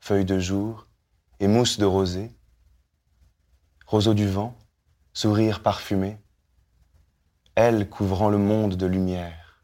Feuilles 0.00 0.24
de 0.24 0.38
jour 0.38 0.86
et 1.38 1.48
mousse 1.48 1.78
de 1.78 1.84
rosée, 1.84 2.34
roseau 3.86 4.14
du 4.14 4.26
vent, 4.26 4.56
sourire 5.12 5.60
parfumé, 5.60 6.16
elle 7.56 7.90
couvrant 7.90 8.30
le 8.30 8.38
monde 8.38 8.76
de 8.76 8.86
lumière, 8.86 9.62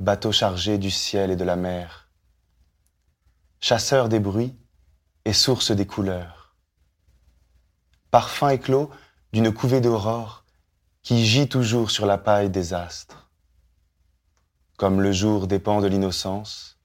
bateau 0.00 0.32
chargé 0.32 0.78
du 0.78 0.90
ciel 0.90 1.30
et 1.30 1.36
de 1.36 1.44
la 1.44 1.56
mer, 1.56 2.08
chasseur 3.60 4.08
des 4.08 4.18
bruits, 4.18 4.56
et 5.28 5.34
source 5.34 5.72
des 5.72 5.86
couleurs. 5.86 6.56
Parfum 8.10 8.48
éclos 8.48 8.88
d'une 9.34 9.52
couvée 9.52 9.82
d'aurore 9.82 10.46
qui 11.02 11.26
gît 11.26 11.50
toujours 11.50 11.90
sur 11.90 12.06
la 12.06 12.16
paille 12.16 12.48
des 12.48 12.72
astres. 12.72 13.28
Comme 14.78 15.02
le 15.02 15.12
jour 15.12 15.46
dépend 15.46 15.82
de 15.82 15.86
l'innocence, 15.86 16.78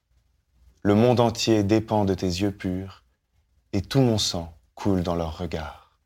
le 0.82 0.94
monde 0.94 1.20
entier 1.20 1.62
dépend 1.62 2.04
de 2.04 2.12
tes 2.12 2.26
yeux 2.26 2.50
purs, 2.50 3.04
et 3.72 3.80
tout 3.80 4.00
mon 4.00 4.18
sang 4.18 4.54
coule 4.74 5.02
dans 5.02 5.14
leurs 5.14 5.38
regards. 5.38 5.98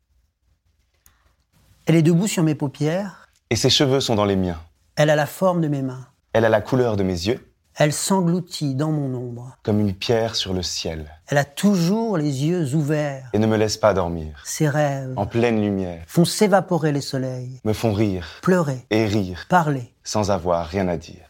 Elle 1.87 1.95
est 1.95 2.01
debout 2.01 2.27
sur 2.27 2.43
mes 2.43 2.55
paupières, 2.55 3.27
Et 3.49 3.57
ses 3.57 3.69
cheveux 3.69 3.99
sont 3.99 4.15
dans 4.15 4.23
les 4.23 4.37
miens. 4.37 4.61
elle 4.95 5.09
a 5.09 5.17
la 5.17 5.25
forme 5.25 5.59
de 5.59 5.67
mes 5.67 5.81
mains, 5.81 6.07
Elle 6.31 6.45
a 6.45 6.49
la 6.49 6.61
couleur 6.61 6.95
de 6.95 7.03
mes 7.03 7.27
yeux, 7.27 7.48
elle 7.79 7.93
s'engloutit 7.93 8.75
dans 8.75 8.91
mon 8.91 9.15
ombre, 9.15 9.55
comme 9.63 9.79
une 9.79 9.93
pierre 9.93 10.35
sur 10.35 10.53
le 10.53 10.61
ciel, 10.61 11.09
elle 11.27 11.37
a 11.37 11.45
toujours 11.45 12.17
les 12.17 12.45
yeux 12.45 12.75
ouverts, 12.75 13.29
et 13.33 13.39
ne 13.39 13.47
me 13.47 13.55
laisse 13.55 13.77
pas 13.77 13.93
dormir. 13.93 14.41
ses 14.45 14.67
rêves 14.67 15.13
En 15.15 15.25
pleine 15.25 15.61
lumière, 15.61 16.03
font 16.05 16.25
s'évaporer 16.25 16.91
les 16.91 16.99
soleils, 17.01 17.61
me 17.63 17.71
font 17.73 17.93
rire 17.93 18.27
pleurer, 18.41 18.85
et 18.89 19.05
rire, 19.05 19.45
parler. 19.49 19.93
sans 20.03 20.29
avoir 20.29 20.67
rien 20.67 20.87
à 20.89 20.97
dire. 20.97 21.25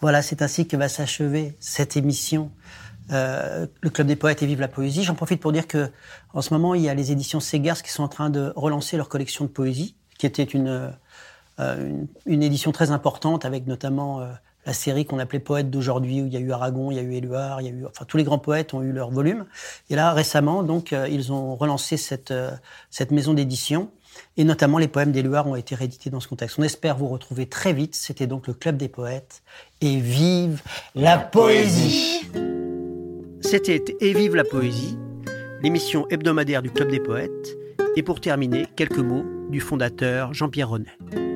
Voilà, 0.00 0.22
c'est 0.22 0.42
ainsi 0.42 0.66
que 0.66 0.76
va 0.76 0.88
s'achever 0.88 1.56
cette 1.60 1.96
émission. 1.96 2.50
euh, 3.12 3.66
le 3.80 3.90
Club 3.90 4.08
des 4.08 4.16
poètes 4.16 4.42
et 4.42 4.46
Vive 4.46 4.60
la 4.60 4.66
poésie. 4.68 5.04
J'en 5.04 5.14
profite 5.14 5.40
pour 5.40 5.52
dire 5.52 5.68
que 5.68 5.90
en 6.34 6.42
ce 6.42 6.52
moment, 6.52 6.74
il 6.74 6.82
y 6.82 6.88
a 6.88 6.94
les 6.94 7.12
éditions 7.12 7.38
Segars 7.38 7.80
qui 7.82 7.92
sont 7.92 8.02
en 8.02 8.08
train 8.08 8.28
de 8.28 8.52
relancer 8.56 8.96
leur 8.96 9.08
collection 9.08 9.44
de 9.44 9.50
poésie, 9.50 9.94
qui 10.18 10.26
était 10.26 10.42
une, 10.42 10.90
euh, 11.60 11.88
une, 11.88 12.08
une 12.26 12.42
édition 12.42 12.72
très 12.72 12.90
importante 12.90 13.44
avec 13.44 13.68
notamment 13.68 14.20
euh, 14.20 14.32
la 14.66 14.72
série 14.72 15.06
qu'on 15.06 15.20
appelait 15.20 15.38
Poètes 15.38 15.70
d'aujourd'hui, 15.70 16.20
où 16.20 16.26
il 16.26 16.32
y 16.32 16.36
a 16.36 16.40
eu 16.40 16.50
Aragon, 16.50 16.90
il 16.90 16.96
y 16.96 16.98
a 16.98 17.02
eu 17.02 17.14
Éluard, 17.14 17.60
il 17.60 17.66
y 17.66 17.70
a 17.70 17.72
eu, 17.72 17.86
enfin 17.86 18.04
tous 18.04 18.16
les 18.16 18.24
grands 18.24 18.38
poètes 18.38 18.74
ont 18.74 18.82
eu 18.82 18.92
leur 18.92 19.10
volume. 19.10 19.46
Et 19.88 19.94
là, 19.94 20.12
récemment, 20.12 20.64
donc, 20.64 20.92
euh, 20.92 21.08
ils 21.08 21.32
ont 21.32 21.54
relancé 21.54 21.96
cette, 21.96 22.32
euh, 22.32 22.50
cette 22.90 23.12
maison 23.12 23.32
d'édition. 23.32 23.90
Et 24.36 24.44
notamment, 24.44 24.78
les 24.78 24.88
poèmes 24.88 25.12
d'Éluard 25.12 25.46
ont 25.46 25.56
été 25.56 25.74
réédités 25.74 26.10
dans 26.10 26.20
ce 26.20 26.26
contexte. 26.26 26.58
On 26.58 26.62
espère 26.62 26.96
vous 26.96 27.06
retrouver 27.06 27.46
très 27.46 27.72
vite. 27.72 27.94
C'était 27.94 28.26
donc 28.26 28.46
le 28.46 28.54
Club 28.54 28.76
des 28.76 28.88
poètes. 28.88 29.42
Et 29.80 29.98
vive 29.98 30.62
la 30.94 31.18
poésie 31.18 32.22
C'était 33.42 33.84
Et 34.00 34.14
vive 34.14 34.34
la 34.34 34.44
poésie, 34.44 34.98
l'émission 35.62 36.08
hebdomadaire 36.08 36.62
du 36.62 36.70
Club 36.70 36.90
des 36.90 37.00
poètes. 37.00 37.56
Et 37.94 38.02
pour 38.02 38.20
terminer, 38.20 38.66
quelques 38.74 38.98
mots 38.98 39.24
du 39.50 39.60
fondateur 39.60 40.34
Jean-Pierre 40.34 40.70
Renet. 40.70 41.35